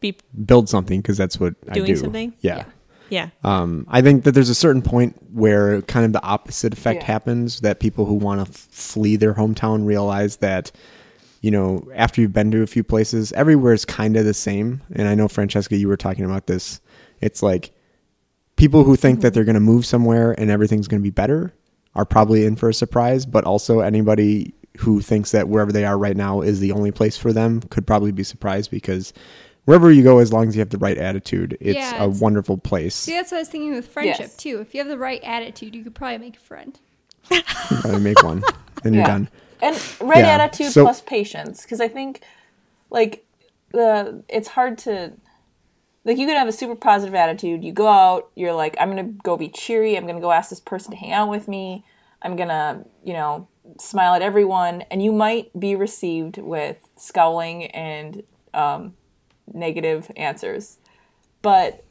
[0.00, 1.80] Be build something because that's what I do.
[1.80, 2.00] doing do.
[2.00, 2.34] something?
[2.40, 2.64] Yeah.
[3.10, 3.28] Yeah.
[3.44, 7.06] Um, I think that there's a certain point where kind of the opposite effect Yeah.
[7.06, 10.72] happens that people who want to f- flee their hometown realize that,
[11.44, 14.80] you know, after you've been to a few places, everywhere is kind of the same.
[14.94, 16.80] And I know, Francesca, you were talking about this.
[17.20, 17.72] It's like
[18.56, 21.52] people who think that they're going to move somewhere and everything's going to be better
[21.94, 25.98] are probably in for a surprise, but also anybody who thinks that wherever they are
[25.98, 29.12] right now is the only place for them could probably be surprised because
[29.66, 32.20] wherever you go, as long as you have the right attitude, it's Yeah, a it's-
[32.20, 32.94] wonderful place.
[32.94, 34.36] See, that's what I was thinking with friendship Yes.
[34.36, 34.60] too.
[34.60, 36.78] If you have the right attitude, you could probably make a friend.
[37.30, 37.42] you
[37.80, 38.42] Probably make one,
[38.82, 39.08] then you're Yeah.
[39.08, 39.28] done.
[39.64, 42.20] And right Yeah, attitude so- plus patience because i think
[42.90, 43.24] like
[43.72, 45.12] the it's hard to
[46.04, 47.64] like you can have a super positive attitude.
[47.64, 49.96] You go out you're like i'm gonna go be cheery.
[49.96, 51.84] I'm gonna go ask this person to hang out with me.
[52.22, 53.48] I'm gonna you know
[53.80, 54.82] smile at everyone.
[54.90, 58.94] And you might be received with scowling and um,
[59.52, 60.78] negative answers.
[61.42, 61.84] But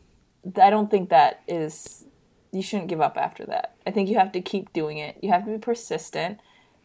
[0.61, 2.05] i don't think that is
[2.51, 3.75] you shouldn't give up after that.
[3.87, 5.17] I think you have to keep doing it.
[5.23, 6.39] You have to be persistent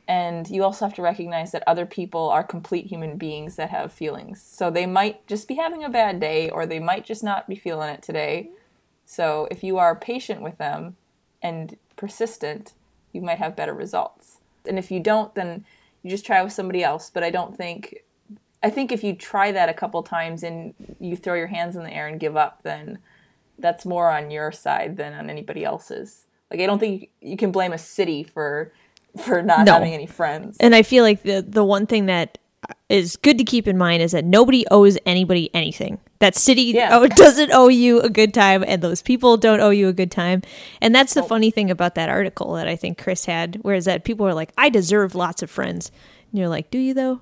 [0.09, 3.92] and you also have to recognize that other people are complete human beings that have
[3.92, 4.42] feelings.
[4.42, 7.56] So they might just be having a bad day or they might just not be
[7.56, 8.48] feeling it today.
[9.04, 10.96] So if you are patient with them
[11.42, 12.72] and persistent,
[13.12, 14.38] you might have better results.
[14.66, 15.66] And if you don't, then
[16.02, 17.11] you just try with somebody else.
[17.11, 17.98] But I don't think,
[18.62, 21.84] I think if you try that a couple times and you throw your hands in
[21.84, 22.98] the air and give up, then
[23.59, 26.24] that's more on your side than on anybody else's.
[26.50, 28.72] Like I don't think you can blame a city for
[29.16, 29.74] for not No.
[29.74, 30.56] having any friends.
[30.61, 32.38] And I feel like the the one thing that
[32.88, 35.98] is good to keep in mind is that nobody owes anybody anything.
[36.18, 36.88] That city Yeah.
[36.92, 40.11] oh, doesn't owe you a good time, and those people don't owe you a good
[40.11, 40.42] time.
[40.80, 44.04] And that's the funny thing about that article that I think Chris had, whereas that
[44.04, 45.90] people are like, "I deserve lots of friends,"
[46.30, 47.20] and you're like, "Do you though?"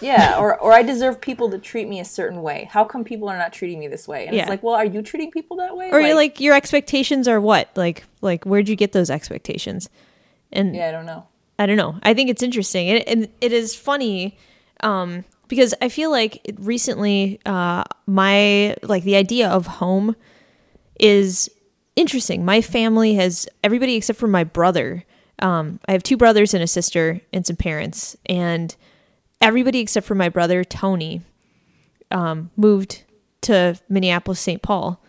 [0.00, 2.68] Yeah, or or I deserve people to treat me a certain way.
[2.70, 4.26] How come people are not treating me this way?
[4.26, 4.42] And Yeah.
[4.42, 5.90] it's like, well, are you treating people that way?
[5.90, 7.68] Or you're like, your expectations are what?
[7.76, 9.90] Like, like where'd you get those expectations?
[10.52, 11.26] And yeah, I don't know.
[11.58, 11.98] I don't know.
[12.02, 14.36] I think it's interesting, and, and it is funny
[14.80, 20.16] um, because I feel like it- recently uh, my like the idea of home
[21.00, 21.50] is
[21.96, 22.44] interesting.
[22.44, 25.04] My family has everybody except for my brother.
[25.38, 28.74] Um, I have two brothers and a sister and some parents, and
[29.40, 31.22] everybody except for my brother Tony
[32.10, 33.02] um, moved
[33.42, 34.60] to Minneapolis, St.
[34.62, 35.02] Paul,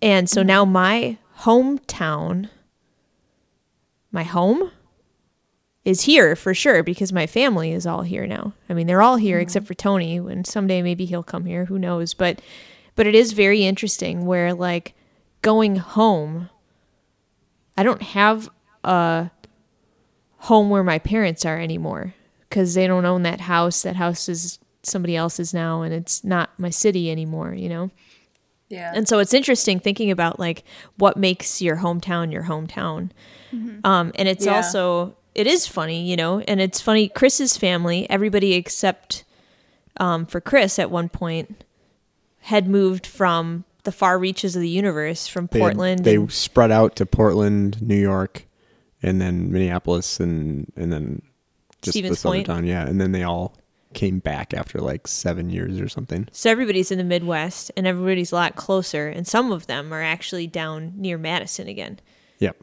[0.00, 2.48] and so now my hometown,
[4.12, 4.70] my home
[5.84, 8.52] is here for sure because my family is all here now.
[8.68, 9.42] I mean, they're all here mm-hmm.
[9.42, 12.40] except for Tony, and someday maybe he'll come here, who knows, but
[12.94, 14.94] but it is very interesting where like
[15.40, 16.50] going home
[17.76, 18.50] I don't have
[18.84, 19.30] a
[20.36, 22.14] home where my parents are anymore
[22.50, 23.82] cuz they don't own that house.
[23.82, 27.90] That house is somebody else's now and it's not my city anymore, you know.
[28.72, 28.90] Yeah.
[28.94, 30.64] And so it's interesting thinking about like
[30.96, 33.10] what makes your hometown your hometown.
[33.84, 34.56] Um, and it's Yeah.
[34.56, 37.08] also it is funny, you know, and it's funny.
[37.08, 39.24] Chris's family, everybody except
[39.98, 41.64] um, for Chris at one point,
[42.40, 46.04] had moved from the far reaches of the universe, from They, Portland.
[46.04, 48.46] they and- spread out to Portland, New York,
[49.02, 51.20] and then Minneapolis, and and then
[51.82, 52.46] just Stevens this other Point.
[52.46, 52.66] town.
[52.66, 53.54] Yeah, and then they all
[53.94, 56.28] came back after like seven years or something.
[56.32, 60.02] so everybody's in the Midwest, and everybody's a lot closer, and some of them are
[60.02, 62.00] actually down near Madison again.
[62.38, 62.56] Yep.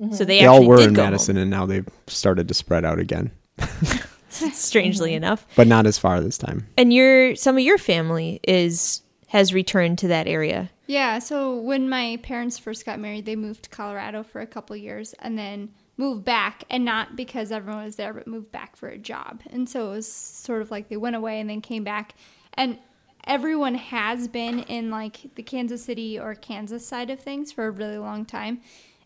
[0.00, 0.16] So mm-hmm.
[0.16, 2.98] they, They all were did in go Madison, and now they've started to spread out
[2.98, 3.32] again,
[4.28, 5.24] strangely mm-hmm.
[5.24, 5.46] enough.
[5.56, 6.68] but not as far this time.
[6.76, 10.70] And your some of your family is has returned to that area.
[10.86, 14.74] Yeah, so when my parents first got married, they moved to Colorado for a couple
[14.74, 18.88] years and then moved back, and not because everyone was there, but moved back for
[18.88, 19.42] a job.
[19.50, 22.14] And so it was sort of like they went away and then came back.
[22.54, 22.78] And
[23.24, 27.70] everyone has been in like the Kansas City or Kansas side of things for a
[27.70, 28.60] really long time.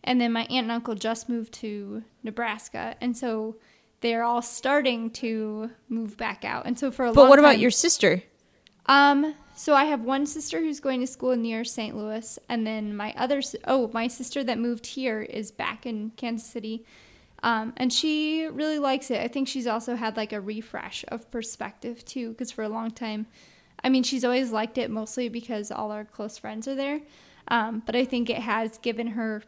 [0.05, 3.57] And then my aunt and uncle just moved to Nebraska, and so
[4.01, 6.65] they're all starting to move back out.
[6.65, 8.21] And so for a lot But what about time- your sister?
[8.85, 11.95] Um, so I have one sister who's going to school near St.
[11.95, 16.47] Louis, and then my other oh, my sister that moved here is back in Kansas
[16.47, 16.85] City.
[17.43, 19.19] Um, and she really likes it.
[19.19, 22.91] I think she's also had like a refresh of perspective too, because for a long
[22.91, 23.27] time,
[23.83, 27.01] I mean, she's always liked it mostly because all our close friends are there.
[27.49, 29.43] Um, but I think it has given her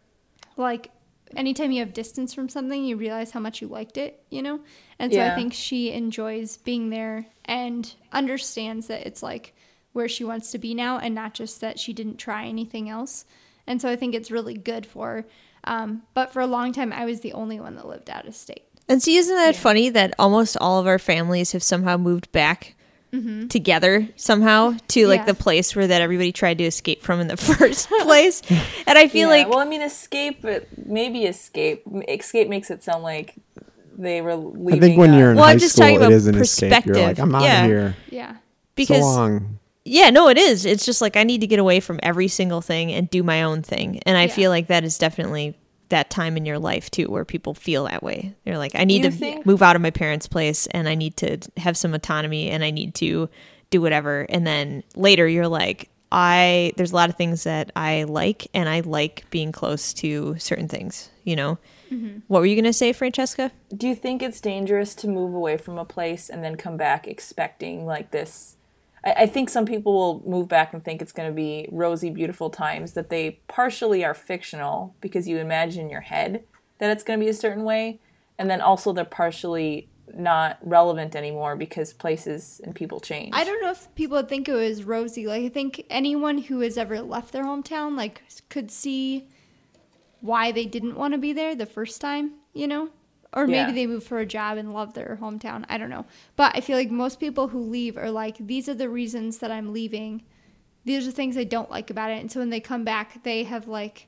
[0.57, 0.91] like
[1.36, 4.59] anytime you have distance from something, you realize how much you liked it, you know?
[4.99, 9.53] And so I think she enjoys being there and understands that it's like
[9.93, 13.25] where she wants to be now and not just that she didn't try anything else.
[13.67, 15.25] And so I think it's really good for her.
[15.63, 18.35] Um, but for a long time, I was the only one that lived out of
[18.35, 18.63] state.
[18.87, 22.75] And see, isn't that funny that almost all of our families have somehow moved back
[23.47, 25.25] together somehow to like Yeah.
[25.27, 28.41] the place where that everybody tried to escape from in the first place?
[28.85, 31.83] And I feel Yeah, like well, I mean, escape, but maybe escape.
[32.09, 33.35] Escape makes it sound like
[33.97, 34.73] they were leaving.
[34.73, 36.35] I think when you're in Well, high I'm just school, talking it about is an
[36.35, 36.85] escape.
[36.85, 37.19] You're like.
[37.19, 37.61] I'm out Yeah.
[37.63, 37.95] of here.
[38.09, 38.35] Yeah.
[38.75, 39.59] because so long.
[39.85, 40.65] Yeah, no, it is.
[40.65, 43.43] It's just like I need to get away from every single thing and do my
[43.43, 43.99] own thing.
[44.05, 44.33] And I Yeah.
[44.33, 45.55] feel like that is definitely
[45.89, 48.33] that time in your life too where people feel that way.
[48.43, 50.95] They're like, I need you to think- move out of my parents' place and I
[50.95, 53.29] need to have some autonomy and I need to
[53.69, 54.25] do whatever.
[54.27, 58.67] And then later you're like, I there's a lot of things that I like and
[58.67, 61.59] I like being close to certain things, you know.
[61.91, 62.19] Mm-hmm.
[62.27, 63.51] What were you going to say, Francesca?
[63.75, 67.07] Do you think it's dangerous to move away from a place and then come back
[67.07, 68.57] expecting like this?
[69.03, 72.09] I, I think some people will move back and think it's going to be rosy,
[72.09, 76.43] beautiful times that they partially are fictional because you imagine in your head
[76.79, 77.99] that it's going to be a certain way,
[78.38, 83.31] and then also they're partially not relevant anymore because places and people change.
[83.33, 85.25] I don't know if people would think it was rosy.
[85.27, 89.27] Like I think anyone who has ever left their hometown like could see
[90.26, 92.89] why they didn't want to be there the first time, you know?
[93.34, 93.71] Or maybe Yeah.
[93.73, 95.65] they moved for a job and love their hometown.
[95.67, 96.05] I don't know.
[96.36, 99.51] But I feel like most people who leave are like these are the reasons that
[99.51, 100.23] I'm leaving.
[100.86, 102.21] These are the things I don't like about it.
[102.21, 104.07] And so when they come back, they have like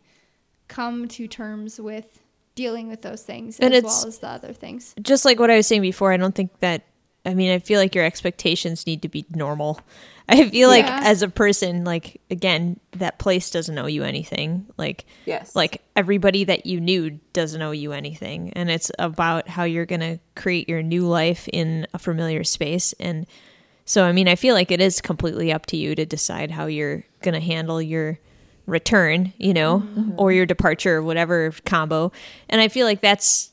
[0.68, 2.20] come to terms with
[2.56, 4.96] dealing with those things And as it's- well as the other things.
[5.02, 6.84] just like what I was saying before, I don't think that.
[7.26, 9.82] I mean, I feel like your expectations need to be normal.
[10.30, 11.02] I feel like Yeah.
[11.04, 14.66] as a person, like again, that place doesn't owe you anything.
[14.78, 15.56] Like, Yes.
[15.56, 20.20] like everybody that you knew doesn't owe you anything, and it's about how you're gonna
[20.36, 22.94] create your new life in a familiar space.
[23.00, 23.26] And
[23.86, 26.66] so, I mean, I feel like it is completely up to you to decide how
[26.66, 28.20] you're gonna handle your
[28.66, 30.12] return, you know, mm-hmm.
[30.18, 32.12] or your departure, or whatever combo.
[32.50, 33.52] And I feel like that's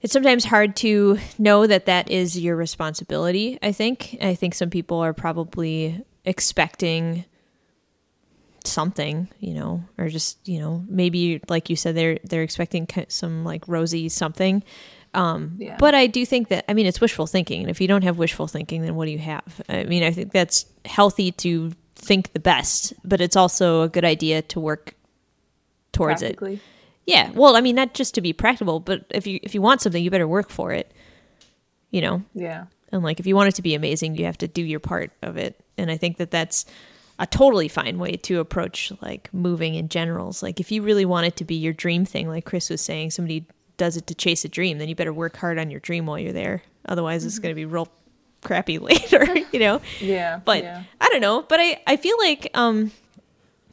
[0.00, 4.70] it's sometimes hard to know that that is your responsibility i think i think some
[4.70, 7.24] people are probably expecting
[8.64, 13.44] something you know or just you know maybe like you said they're they're expecting some
[13.44, 14.62] like rosy something
[15.14, 15.76] um Yeah.
[15.78, 18.18] but i do think that i mean it's wishful thinking and if you don't have
[18.18, 22.32] wishful thinking then what do you have i mean i think that's healthy to think
[22.34, 24.94] the best but it's also a good idea to work
[25.92, 26.36] towards it.
[27.08, 27.30] Yeah.
[27.32, 30.02] Well, I mean, not just to be practical, but if you if you want something,
[30.04, 30.92] you better work for it.
[31.90, 32.66] You know, Yeah.
[32.92, 35.10] and like if you want it to be amazing, you have to do your part
[35.22, 35.58] of it.
[35.78, 36.66] And I think that that's
[37.18, 40.42] a totally fine way to approach like moving in generals.
[40.42, 43.10] Like if you really want it to be your dream thing, like Chris was saying,
[43.12, 43.46] somebody
[43.78, 46.18] does it to chase a dream, then you better work hard on your dream while
[46.18, 46.62] you're there.
[46.86, 47.88] Otherwise, it's going to be real
[48.42, 49.24] crappy later.
[49.50, 49.80] You know.
[50.00, 50.40] Yeah.
[50.44, 50.82] But yeah.
[51.00, 51.40] I don't know.
[51.42, 52.92] But I, I feel like um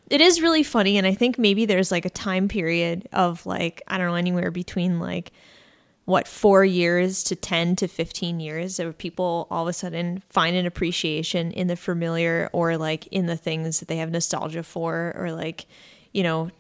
[0.09, 3.81] it is really funny and I think maybe there's like a time period of like,
[3.87, 5.31] I don't know, anywhere between like
[6.05, 10.55] what, four years to ten to fifteen years where people all of a sudden find
[10.55, 15.13] an appreciation in the familiar or like in the things that they have nostalgia for
[15.17, 15.65] or like,
[16.13, 16.51] you know,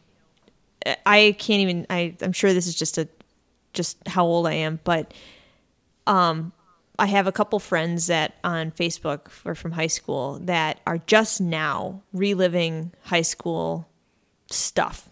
[1.05, 3.07] I can't even I I'm sure this is just a
[3.73, 5.13] just how old I am, but
[6.07, 6.51] um
[6.97, 11.41] I have a couple friends that on Facebook or from high school that are just
[11.41, 13.87] now reliving high school
[14.49, 15.09] stuff.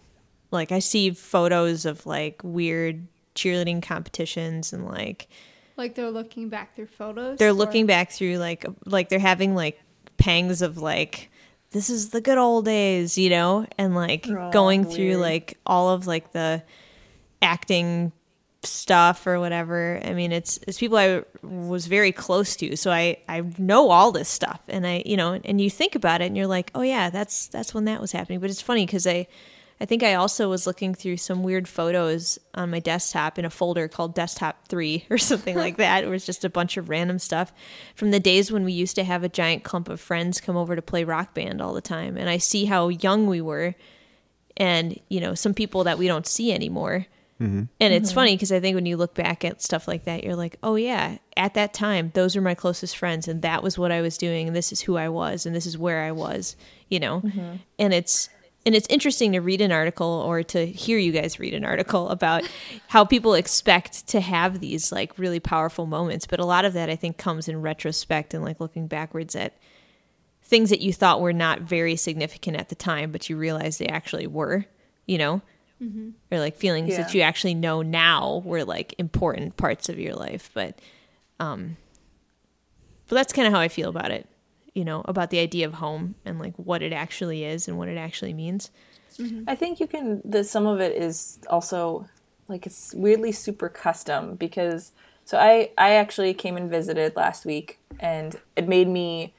[0.50, 5.28] Like I see photos of like weird cheerleading competitions and like
[5.76, 7.38] Like they're looking back through photos.
[7.38, 9.80] they're or- looking back through like like they're having like
[10.16, 11.30] pangs of like
[11.72, 15.90] this is the good old days, you know, and like Oh, going through like all
[15.90, 16.62] of like the
[17.42, 18.12] acting
[18.66, 20.00] stuff or whatever.
[20.04, 24.12] I mean, it's it's people I was very close to, so I I know all
[24.12, 26.82] this stuff, and I you know, and you think about it, and you're like, oh
[26.82, 28.40] yeah, that's that's when that was happening.
[28.40, 29.26] But it's funny because I.
[29.80, 33.50] I think I also was looking through some weird photos on my desktop in a
[33.50, 36.04] folder called Desktop 3 or something like that.
[36.04, 37.52] It was just a bunch of random stuff
[37.96, 40.76] from the days when we used to have a giant clump of friends come over
[40.76, 42.16] to play rock band all the time.
[42.16, 43.74] And I see how young we were
[44.56, 47.06] and, you know, some people that we don't see anymore.
[47.44, 47.62] Mm-hmm.
[47.80, 48.14] And it's mm-hmm.
[48.14, 50.76] funny because I think when you look back at stuff like that, you're like, oh,
[50.76, 54.16] yeah, at that time, those were my closest friends, and that was what I was
[54.16, 56.56] doing, and this is who I was, and this is where I was,
[56.88, 57.20] you know?
[57.20, 57.56] Mm-hmm.
[57.78, 58.28] And it's.
[58.66, 62.08] And it's interesting to read an article or to hear you guys read an article
[62.08, 62.48] about
[62.88, 66.26] how people expect to have these like really powerful moments.
[66.26, 69.58] But a lot of that I think comes in retrospect and like looking backwards at
[70.44, 73.86] things that you thought were not very significant at the time, but you realize they
[73.86, 74.64] actually were,
[75.04, 75.42] you know?
[76.30, 80.50] Or like feelings that you actually know now were like important parts of your life.
[80.54, 80.78] But,
[81.40, 81.76] um,
[83.08, 84.26] but that's kind of how I feel about it,
[84.74, 87.88] you know, about the idea of home and like what it actually is and what
[87.88, 88.70] it actually means.
[89.46, 90.22] I think you can.
[90.24, 92.08] The some of it is also
[92.48, 94.92] like it's weirdly super custom because
[95.24, 99.34] so I I actually came and visited last week and it made me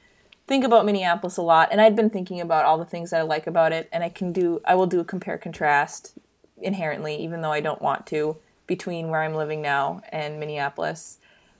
[0.46, 3.22] think about Minneapolis a lot and I'd been thinking about all the things that I
[3.22, 6.16] like about it and I can do I will do a compare contrast
[6.60, 8.36] inherently even though I don't want to
[8.66, 11.18] between where I'm living now and Minneapolis.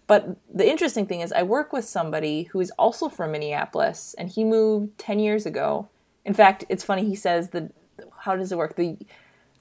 [0.09, 4.29] But the interesting thing is I work with somebody who is also from Minneapolis and
[4.29, 5.89] he moved 10 years ago.
[6.25, 7.71] In fact, it's funny he says the
[8.21, 8.77] how does it work?
[8.77, 8.97] The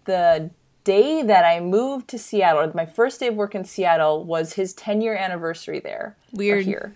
[0.06, 0.50] the
[0.84, 4.74] day that I moved to Seattle, my first day of work in Seattle was his
[4.74, 6.16] 10 year anniversary there.
[6.34, 6.66] or Weird.
[6.66, 6.96] here.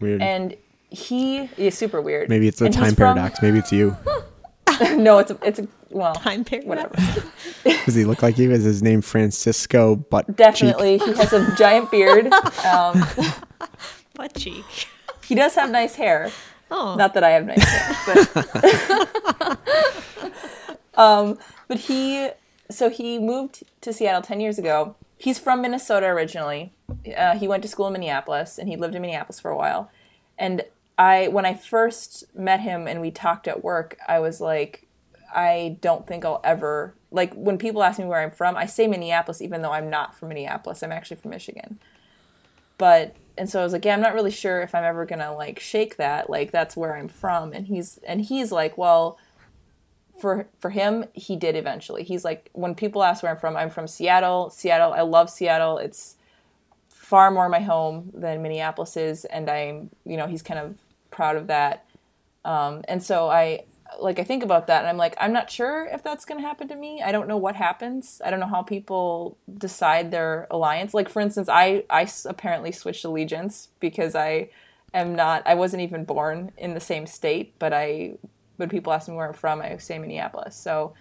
[0.00, 0.20] Weird.
[0.22, 0.56] And
[0.90, 2.28] he is super weird.
[2.28, 3.40] Maybe it's a And he's time from- paradox.
[3.42, 3.96] Maybe it's you.
[4.96, 6.66] no, it's a, it's a well, Time paradox.
[6.68, 6.94] whatever.
[7.84, 8.50] Does he look like you?
[8.50, 12.32] Is his name Francisco Butt Definitely, he has a giant beard.
[12.66, 13.02] Um,
[14.14, 14.64] Butt cheek.
[15.24, 16.30] he does have nice hair.
[16.70, 18.18] Oh, Not that I have nice hair,
[19.34, 19.58] but
[20.94, 22.30] um, but he
[22.70, 24.96] so he moved to Seattle ten years ago.
[25.16, 26.72] He's from Minnesota originally.
[27.16, 29.90] Uh, he went to school in Minneapolis, and he lived in Minneapolis for a while.
[30.38, 30.62] And
[30.96, 34.86] I, when I first met him and we talked at work, I was like,
[35.34, 38.56] I don't think I'll ever like when people ask me where I'm from.
[38.56, 40.82] I say Minneapolis, even though I'm not from Minneapolis.
[40.82, 41.78] I'm actually from Michigan
[42.78, 45.34] but and so I was like, yeah, I'm not really sure if I'm ever gonna
[45.34, 46.30] like shake that.
[46.30, 47.52] Like that's where I'm from.
[47.52, 49.18] And he's and he's like, well,
[50.18, 52.04] for for him, he did eventually.
[52.04, 54.50] He's like, when people ask where I'm from, I'm from Seattle.
[54.50, 55.78] Seattle, I love Seattle.
[55.78, 56.16] It's
[56.88, 60.78] far more my home than Minneapolis is, and I'm you know he's kind of
[61.10, 61.84] proud of that.
[62.44, 63.64] Um, and so I
[63.98, 66.46] like I think about that, and I'm like, I'm not sure if that's going to
[66.46, 67.02] happen to me.
[67.02, 68.20] I don't know what happens.
[68.24, 70.94] I don't know how people decide their alliance.
[70.94, 74.50] Like for instance, I I apparently switched allegiance because I
[74.92, 75.42] am not.
[75.46, 78.18] I wasn't even born in the same state, but I
[78.56, 80.56] when people ask me where I'm from, I say Minneapolis.
[80.56, 80.94] So.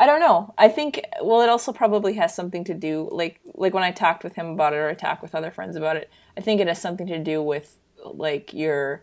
[0.00, 0.54] I don't know.
[0.56, 4.22] I think well, it also probably has something to do like like when I talked
[4.22, 6.08] with him about it or I talked with other friends about it.
[6.36, 9.02] I think it has something to do with like your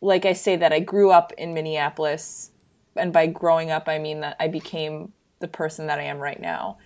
[0.00, 2.50] like I say that I grew up in Minneapolis,
[2.96, 6.40] and by growing up I mean that I became the person that I am right
[6.40, 6.78] now.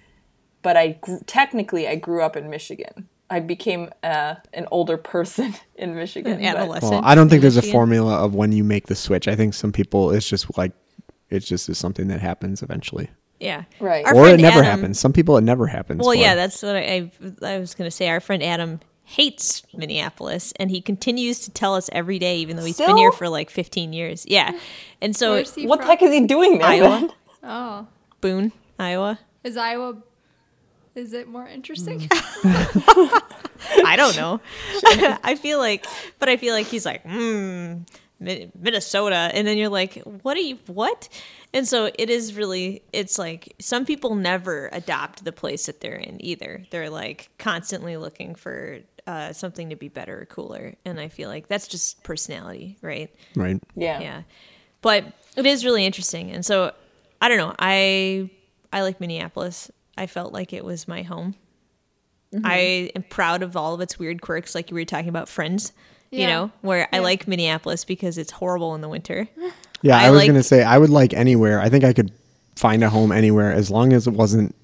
[0.62, 3.09] But I gr- technically I grew up in Michigan.
[3.31, 6.35] I became uh, an older person in Michigan.
[6.35, 6.93] An adolescent.
[6.93, 9.29] Well, I don't think in there's a formula of when you make the switch.
[9.29, 10.73] I think some people it's just like
[11.31, 13.11] it's just is something that happens eventually,
[13.41, 13.65] Yeah.
[13.81, 14.05] Right.
[14.07, 15.01] Our or it never Adam- happens.
[15.01, 16.01] Some people it never happens.
[16.01, 16.21] Well, for.
[16.21, 17.11] yeah, that's what I,
[17.43, 18.09] I, I was going to say.
[18.09, 22.64] Our friend Adam hates Minneapolis, and he continues to tell us every day, even though
[22.64, 24.24] he's been here for like 15 years.
[24.26, 24.59] Yeah.
[25.00, 26.66] And so, Where's he What the heck is he doing there?
[26.68, 27.12] Iowa, then?
[27.46, 27.86] Oh,
[28.22, 29.18] Boone, Iowa.
[29.44, 29.98] is Iowa?
[30.94, 32.09] Is it more interesting?
[32.42, 34.40] I don't know.
[35.22, 35.84] I feel like,
[36.18, 37.78] but I feel like he's like, hmm,
[38.20, 40.59] Minnesota, and then you're like, what are you?
[40.66, 41.09] What?
[41.52, 42.82] And so it is really.
[42.92, 46.64] It's like some people never adopt the place that they're in either.
[46.70, 51.28] They're like constantly looking for uh, something to be better or cooler, and I feel
[51.28, 53.14] like that's just personality, right?
[53.36, 53.61] right.
[53.74, 54.00] Yeah.
[54.00, 54.22] yeah.
[54.82, 55.05] But
[55.36, 56.30] it is really interesting.
[56.30, 56.72] And so
[57.20, 57.55] i don't know.
[57.59, 58.31] I
[58.72, 59.70] i like minneapolis.
[59.97, 61.35] I felt like it was my home.
[62.43, 65.72] I am proud of all of its weird quirks like you were talking about friends
[66.10, 69.28] you know where i like minneapolis because it's horrible in the winter.
[69.82, 71.60] Yeah, I I, was like- gonna say I would like anywhere.
[71.60, 72.10] I think I could
[72.56, 74.55] find a home anywhere as long as it wasn't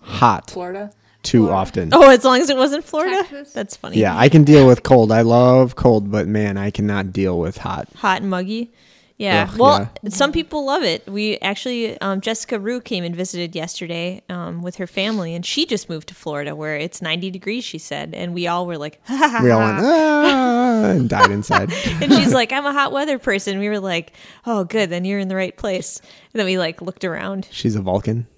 [0.00, 0.50] hot.
[0.50, 0.92] Florida.
[1.22, 1.56] Too Florida.
[1.56, 1.90] often.
[1.92, 3.52] oh as long as it wasn't florida Texas.
[3.52, 5.12] that's funny Yeah, I can deal with cold.
[5.12, 7.88] I love cold, but man, I cannot deal with hot.
[7.96, 8.70] hot and muggy.
[9.18, 9.48] Yeah.
[9.50, 11.04] Ugh, well, some people love it.
[11.08, 15.66] We actually, um, Jessica Rue came and visited yesterday um, with her family, and she
[15.66, 18.14] just moved to Florida where it's 90 degrees, she said.
[18.14, 21.72] And we all were like, We all went ah, and died inside.
[22.00, 23.58] and she's like, I'm a hot weather person.
[23.58, 24.12] We were like,
[24.46, 24.88] oh, good.
[24.88, 25.98] Then you're in the right place.
[26.32, 27.48] And then we like looked around.
[27.50, 28.28] She's a Vulcan.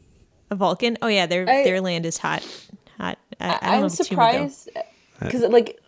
[0.51, 0.99] A Vulcan?
[1.03, 1.27] Oh, yeah.
[1.27, 2.43] Their, I- their land is hot.
[2.99, 3.19] Hot.
[3.41, 4.49] I, I don't know I'm if it's humid, though.
[4.49, 4.83] surprised uh,
[5.21, 5.79] because like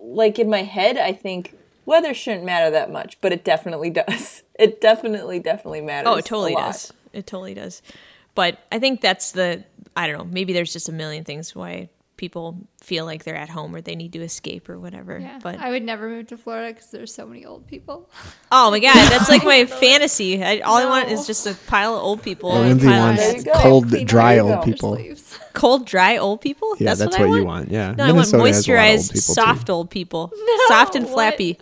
[0.00, 1.54] like in my head I think
[1.86, 4.42] weather shouldn't matter that much, but it definitely does.
[4.58, 6.08] It definitely definitely matters.
[6.12, 6.92] Oh, it totally does.
[7.12, 7.82] It totally does.
[8.36, 9.64] but I think that's the
[9.96, 10.24] I don't know.
[10.24, 11.88] Maybe there's just a million things why
[12.22, 15.18] people feel like they're at home or they need to escape or whatever.
[15.18, 18.08] Yeah, But I would never move to Florida because there's so many old people.
[18.52, 20.40] oh my god, that's like my fantasy.
[20.40, 22.50] I, all I want is just a pile of old people.
[22.50, 23.52] Well, and a Lindsay pile of wants There you go.
[23.54, 24.94] cold, Clean dry old people.
[24.94, 25.38] Sleeves.
[25.52, 26.76] cold, dry old people.
[26.78, 27.72] Yeah, that's, I what, you want.
[27.72, 29.18] Yeah, No, I want Minnesota has a lot of old moisturized, too.
[29.18, 30.32] soft old people,
[30.68, 31.12] soft and what?
[31.14, 31.58] flappy.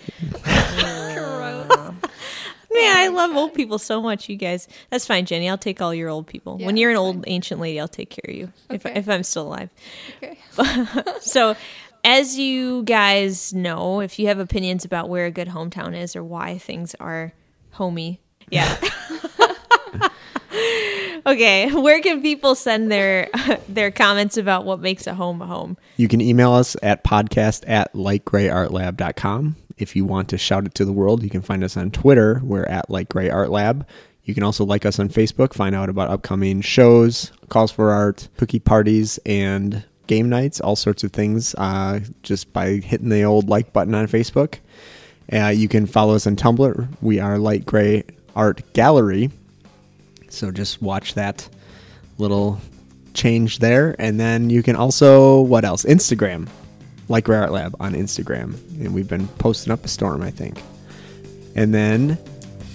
[2.72, 4.68] Man, I love old people so much, you guys.
[4.90, 5.48] That's fine, Jenny.
[5.48, 6.56] I'll take all your old people.
[6.58, 9.48] when you're an old ancient lady, I'll take care of you if if I'm still
[9.48, 9.70] alive.
[10.22, 10.38] Okay.
[11.20, 11.56] So,
[12.04, 16.22] as you guys know, if you have opinions about where a good hometown is or
[16.24, 17.32] why things are
[17.72, 18.20] homey,
[18.50, 18.78] yeah.
[21.26, 23.28] okay, where can people send their
[23.68, 25.76] their comments about what makes a home a home?
[25.96, 29.56] You can email us at podcast at lightgreyartlab.com.
[29.78, 32.40] If you want to shout it to the world, you can find us on Twitter.
[32.44, 33.86] We're at lightgrayartlab.
[34.24, 38.28] You can also like us on Facebook, find out about upcoming shows, calls for art,
[38.36, 43.48] cookie parties, and game nights, all sorts of things, uh, just by hitting the old
[43.48, 44.58] like button on Facebook.
[45.32, 46.88] Uh, you can follow us on Tumblr.
[47.00, 48.04] We are Light Grey
[48.36, 49.30] Art Gallery.
[50.30, 51.48] So just watch that
[52.18, 52.60] little
[53.12, 53.94] change there.
[53.98, 55.84] And then you can also, what else?
[55.84, 56.48] Instagram,
[57.08, 58.54] Light Grey Art Lab on Instagram.
[58.80, 60.62] And we've been posting up a storm, I think.
[61.54, 62.16] And then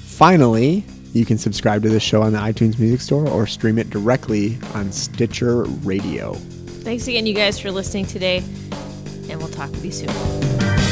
[0.06, 0.84] finally,
[1.14, 4.58] you can subscribe to the show on the iTunes Music Store or stream it directly
[4.74, 6.34] on Stitcher Radio.
[6.84, 8.44] Thanks again, you guys, for listening today,
[9.30, 10.85] and we'll talk with you soon.